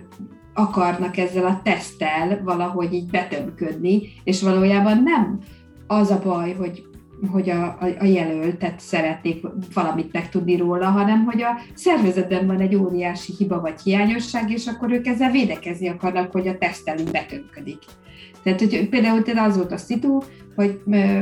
akarnak 0.54 1.16
ezzel 1.16 1.44
a 1.44 1.60
teszttel 1.64 2.40
valahogy 2.44 2.92
így 2.92 3.10
betömködni, 3.10 4.02
és 4.24 4.42
valójában 4.42 5.02
nem 5.02 5.38
az 5.86 6.10
a 6.10 6.20
baj, 6.24 6.54
hogy 6.54 6.84
hogy 7.30 7.50
a, 7.50 7.64
a, 7.64 7.86
a 7.98 8.04
jelöltet 8.04 8.80
szeretnék 8.80 9.46
valamit 9.74 10.12
megtudni 10.12 10.56
róla, 10.56 10.86
hanem 10.86 11.24
hogy 11.24 11.42
a 11.42 11.58
szervezetben 11.74 12.46
van 12.46 12.60
egy 12.60 12.74
óriási 12.74 13.32
hiba 13.38 13.60
vagy 13.60 13.80
hiányosság, 13.80 14.50
és 14.50 14.66
akkor 14.66 14.90
ők 14.90 15.06
ezzel 15.06 15.30
védekezni 15.30 15.88
akarnak, 15.88 16.32
hogy 16.32 16.48
a 16.48 16.58
tesztelünk 16.58 17.10
betömködik. 17.10 17.78
Tehát, 18.42 18.60
hogy 18.60 18.88
például 18.88 19.22
az 19.38 19.56
volt 19.56 19.72
a 19.72 19.76
szitu, 19.76 20.18
hogy 20.56 20.80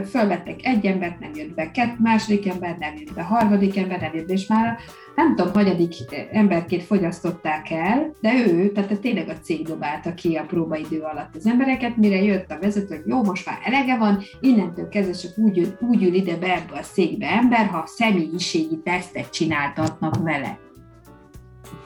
fölvettek 0.08 0.66
egy 0.66 0.86
embert, 0.86 1.20
nem 1.20 1.30
jött 1.34 1.54
be, 1.54 1.70
kett, 1.70 1.98
második 1.98 2.48
ember 2.48 2.76
nem 2.78 2.94
jött 2.96 3.14
be, 3.14 3.22
harmadik 3.22 3.76
ember 3.76 4.00
nem 4.00 4.14
jött 4.14 4.26
be, 4.26 4.32
és 4.32 4.46
már 4.46 4.78
nem 5.18 5.36
tudom, 5.36 5.52
hanyadik 5.52 5.94
emberként 6.32 6.82
fogyasztották 6.82 7.70
el, 7.70 8.14
de 8.20 8.32
ő, 8.46 8.72
tehát 8.72 9.00
tényleg 9.00 9.28
a 9.28 9.38
cég 9.38 9.66
dobálta 9.66 10.14
ki 10.14 10.36
a 10.36 10.44
próbaidő 10.44 11.00
alatt 11.00 11.34
az 11.34 11.46
embereket, 11.46 11.96
mire 11.96 12.22
jött 12.22 12.50
a 12.50 12.58
vezető, 12.60 12.96
hogy 12.96 13.06
jó, 13.06 13.24
most 13.24 13.46
már 13.46 13.58
elege 13.64 13.96
van, 13.96 14.22
innentől 14.40 14.88
kezdve 14.88 15.12
csak 15.12 15.38
úgy, 15.38 15.76
úgy 15.80 16.02
ül 16.02 16.14
ide 16.14 16.36
be 16.36 16.54
ebbe 16.54 16.78
a 16.78 16.82
székbe 16.82 17.26
ember, 17.30 17.66
ha 17.66 17.86
személyiségi 17.86 18.80
tesztet 18.84 19.30
csináltatnak 19.30 20.22
vele. 20.22 20.58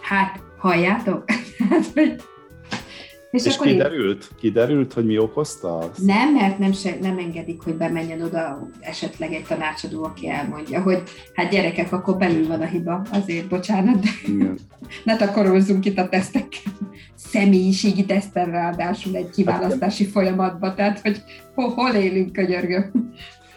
Hát, 0.00 0.40
halljátok? 0.58 1.24
Hát, 3.32 3.40
és, 3.40 3.46
és 3.46 3.54
akkor 3.54 3.66
kiderült? 3.66 4.22
Én... 4.22 4.36
Kiderült, 4.38 4.92
hogy 4.92 5.06
mi 5.06 5.18
okozta 5.18 5.78
azt? 5.78 5.98
Nem, 5.98 6.32
mert 6.32 6.58
nem, 6.58 6.72
se, 6.72 6.96
nem 7.00 7.18
engedik, 7.18 7.62
hogy 7.62 7.74
bemenjen 7.74 8.22
oda 8.22 8.68
esetleg 8.80 9.32
egy 9.32 9.44
tanácsadó, 9.44 10.04
aki 10.04 10.28
elmondja, 10.28 10.82
hogy 10.82 11.02
hát 11.34 11.50
gyerekek, 11.50 11.92
akkor 11.92 12.16
belül 12.16 12.46
van 12.46 12.60
a 12.60 12.66
hiba, 12.66 13.02
azért 13.12 13.48
bocsánat, 13.48 14.00
de 14.00 14.08
Igen. 14.26 14.58
ne 15.04 15.16
takarózzunk 15.16 15.84
itt 15.84 15.98
a 15.98 16.08
tesztekkel. 16.08 16.72
Személyiségi 17.14 18.04
teszten 18.04 18.50
ráadásul 18.50 19.16
egy 19.16 19.30
kiválasztási 19.30 20.04
hát, 20.04 20.12
folyamatban, 20.12 20.74
tehát 20.74 21.00
hogy 21.00 21.22
hol, 21.54 21.68
hol 21.68 21.90
élünk, 21.90 22.32
könyörgő. 22.32 22.92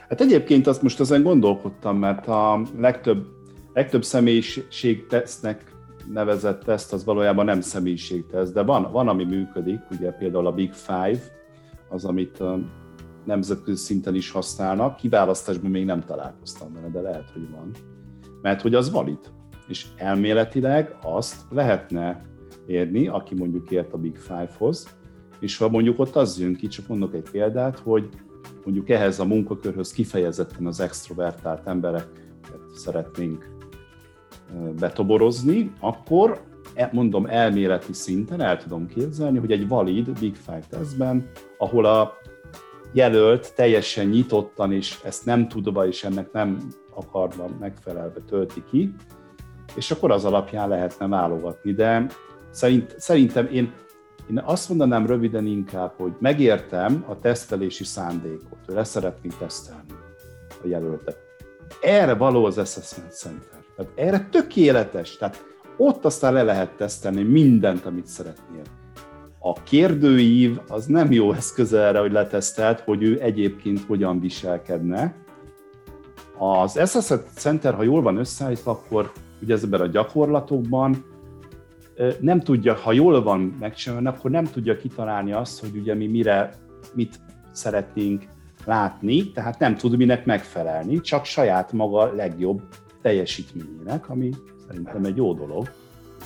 Hát 0.09 0.21
egyébként 0.21 0.67
azt 0.67 0.81
most 0.81 0.99
ezen 0.99 1.23
gondolkodtam, 1.23 1.97
mert 1.97 2.27
a 2.27 2.61
legtöbb, 2.77 3.25
legtöbb 3.73 4.03
személyiség 4.03 5.07
tesznek 5.07 5.74
nevezett 6.11 6.63
teszt 6.63 6.93
az 6.93 7.05
valójában 7.05 7.45
nem 7.45 7.61
személyiségteszt, 7.61 8.53
de 8.53 8.61
van, 8.61 8.91
van, 8.91 9.07
ami 9.07 9.23
működik, 9.23 9.79
ugye 9.91 10.11
például 10.11 10.47
a 10.47 10.51
Big 10.51 10.73
Five, 10.73 11.19
az, 11.89 12.05
amit 12.05 12.43
nemzetközi 13.25 13.83
szinten 13.83 14.15
is 14.15 14.31
használnak, 14.31 14.95
kiválasztásban 14.95 15.71
még 15.71 15.85
nem 15.85 16.03
találkoztam 16.03 16.73
vele, 16.73 16.87
de 16.87 17.01
lehet, 17.01 17.29
hogy 17.29 17.49
van. 17.51 17.71
Mert 18.41 18.61
hogy 18.61 18.75
az 18.75 18.91
valid, 18.91 19.19
és 19.67 19.85
elméletileg 19.97 20.95
azt 21.01 21.41
lehetne 21.49 22.25
érni, 22.67 23.07
aki 23.07 23.35
mondjuk 23.35 23.71
ért 23.71 23.93
a 23.93 23.97
Big 23.97 24.17
Five-hoz, 24.17 24.97
és 25.39 25.57
ha 25.57 25.69
mondjuk 25.69 25.99
ott 25.99 26.15
az 26.15 26.39
jön 26.39 26.55
ki, 26.55 26.67
csak 26.67 26.87
mondok 26.87 27.13
egy 27.13 27.29
példát, 27.31 27.79
hogy 27.79 28.09
mondjuk 28.63 28.89
ehhez 28.89 29.19
a 29.19 29.25
munkakörhöz 29.25 29.91
kifejezetten 29.91 30.65
az 30.65 30.79
extrovertált 30.79 31.67
embereket 31.67 32.23
szeretnénk 32.75 33.54
betoborozni, 34.79 35.71
akkor 35.79 36.41
e, 36.73 36.89
mondom 36.93 37.25
elméleti 37.25 37.93
szinten 37.93 38.41
el 38.41 38.57
tudom 38.57 38.87
képzelni, 38.87 39.37
hogy 39.37 39.51
egy 39.51 39.67
valid 39.67 40.19
Big 40.19 40.35
Five 40.35 40.63
tesztben, 40.69 41.29
ahol 41.57 41.85
a 41.85 42.13
jelölt 42.93 43.53
teljesen 43.55 44.07
nyitottan, 44.07 44.71
és 44.71 44.99
ezt 45.03 45.25
nem 45.25 45.47
tudva, 45.47 45.87
és 45.87 46.03
ennek 46.03 46.31
nem 46.31 46.57
akarva 46.95 47.49
megfelelve 47.59 48.19
tölti 48.27 48.63
ki, 48.69 48.93
és 49.75 49.91
akkor 49.91 50.11
az 50.11 50.25
alapján 50.25 50.69
lehetne 50.69 51.07
válogatni. 51.07 51.73
De 51.73 52.05
szerint, 52.49 52.95
szerintem 52.97 53.47
én, 53.51 53.73
én 54.29 54.41
azt 54.45 54.69
mondanám 54.69 55.05
röviden 55.05 55.45
inkább, 55.45 55.93
hogy 55.97 56.13
megértem 56.19 57.05
a 57.07 57.19
tesztelési 57.19 57.83
szándékot, 57.83 58.57
hogy 58.65 58.75
leszeretnénk 58.75 59.37
tesztelni 59.37 59.93
a 60.63 60.67
jelöltet. 60.67 61.17
Erre 61.81 62.13
való 62.13 62.45
az 62.45 62.57
Assessment 62.57 63.13
Center. 63.13 63.54
Tehát 63.75 63.91
erre 63.95 64.27
tökéletes. 64.31 65.17
Tehát 65.17 65.45
ott 65.77 66.05
aztán 66.05 66.33
le 66.33 66.43
lehet 66.43 66.71
tesztelni 66.75 67.23
mindent, 67.23 67.85
amit 67.85 68.07
szeretnél. 68.07 68.61
A 69.39 69.53
kérdőív 69.63 70.59
az 70.67 70.85
nem 70.85 71.11
jó 71.11 71.33
eszköz 71.33 71.73
erre, 71.73 71.99
hogy 71.99 72.11
letesztelt, 72.11 72.79
hogy 72.79 73.03
ő 73.03 73.21
egyébként 73.21 73.79
hogyan 73.87 74.19
viselkedne, 74.19 75.15
Az 76.37 76.77
Assessment 76.77 77.27
Center, 77.35 77.73
ha 77.73 77.83
jól 77.83 78.01
van 78.01 78.17
összeállítva, 78.17 78.71
akkor 78.71 79.11
ugye 79.41 79.53
ezekben 79.53 79.81
a 79.81 79.87
gyakorlatokban 79.87 81.05
nem 82.19 82.39
tudja, 82.39 82.73
ha 82.73 82.91
jól 82.91 83.23
van 83.23 83.39
megcsinálva, 83.59 84.09
akkor 84.09 84.31
nem 84.31 84.43
tudja 84.43 84.77
kitalálni 84.77 85.31
azt, 85.31 85.59
hogy 85.59 85.77
ugye 85.77 85.93
mi 85.93 86.07
mire, 86.07 86.53
mit 86.93 87.19
szeretnénk 87.51 88.23
látni, 88.65 89.31
tehát 89.31 89.59
nem 89.59 89.75
tud 89.75 89.97
minek 89.97 90.25
megfelelni, 90.25 91.01
csak 91.01 91.25
saját 91.25 91.71
maga 91.71 92.13
legjobb 92.13 92.61
teljesítményének, 93.05 94.09
ami 94.09 94.33
szerintem 94.67 95.05
egy 95.05 95.15
jó 95.15 95.33
dolog, 95.33 95.71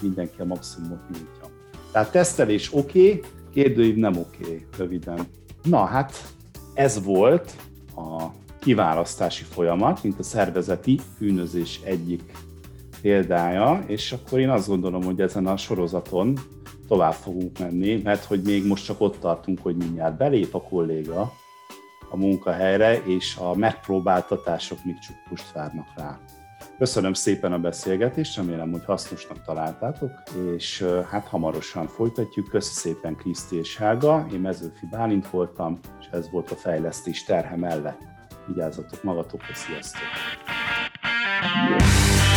mindenki 0.01 0.41
a 0.41 0.45
maximumot 0.45 0.99
nyújtja. 1.09 1.49
Tehát 1.91 2.11
tesztelés 2.11 2.73
oké, 2.73 3.13
okay, 3.13 3.21
kérdőív 3.53 3.95
nem 3.95 4.17
oké, 4.17 4.43
okay, 4.43 4.65
röviden. 4.77 5.27
Na 5.63 5.85
hát 5.85 6.33
ez 6.73 7.03
volt 7.03 7.55
a 7.95 8.23
kiválasztási 8.59 9.43
folyamat, 9.43 10.03
mint 10.03 10.19
a 10.19 10.23
szervezeti 10.23 10.99
bűnözés 11.19 11.79
egyik 11.83 12.31
példája, 13.01 13.83
és 13.87 14.11
akkor 14.11 14.39
én 14.39 14.49
azt 14.49 14.67
gondolom, 14.67 15.03
hogy 15.03 15.21
ezen 15.21 15.47
a 15.47 15.57
sorozaton 15.57 16.39
tovább 16.87 17.13
fogunk 17.13 17.59
menni, 17.59 18.01
mert 18.03 18.23
hogy 18.23 18.41
még 18.41 18.67
most 18.67 18.85
csak 18.85 19.01
ott 19.01 19.19
tartunk, 19.19 19.59
hogy 19.61 19.75
mindjárt 19.75 20.17
belép 20.17 20.55
a 20.55 20.61
kolléga 20.61 21.33
a 22.09 22.17
munkahelyre, 22.17 23.03
és 23.03 23.35
a 23.35 23.55
megpróbáltatások 23.55 24.77
még 24.83 24.95
csak 24.99 25.53
várnak 25.53 25.87
rá. 25.95 26.19
Köszönöm 26.79 27.13
szépen 27.13 27.53
a 27.53 27.59
beszélgetést, 27.59 28.35
remélem, 28.35 28.71
hogy 28.71 28.85
hasznosnak 28.85 29.41
találtátok, 29.41 30.11
és 30.55 30.85
hát 31.09 31.27
hamarosan 31.27 31.87
folytatjuk. 31.87 32.49
Köszönöm 32.49 32.75
szépen 32.75 33.15
Kriszti 33.15 33.57
és 33.57 33.77
Helga, 33.77 34.25
én 34.33 34.39
Mezőfi 34.39 34.85
Bálint 34.91 35.29
voltam, 35.29 35.79
és 35.99 36.05
ez 36.11 36.29
volt 36.29 36.51
a 36.51 36.55
fejlesztés 36.55 37.23
terhe 37.23 37.55
mellett. 37.55 38.01
Vigyázzatok 38.47 39.03
magatokra, 39.03 39.53
sziasztok! 39.53 40.01
Yeah. 41.69 42.28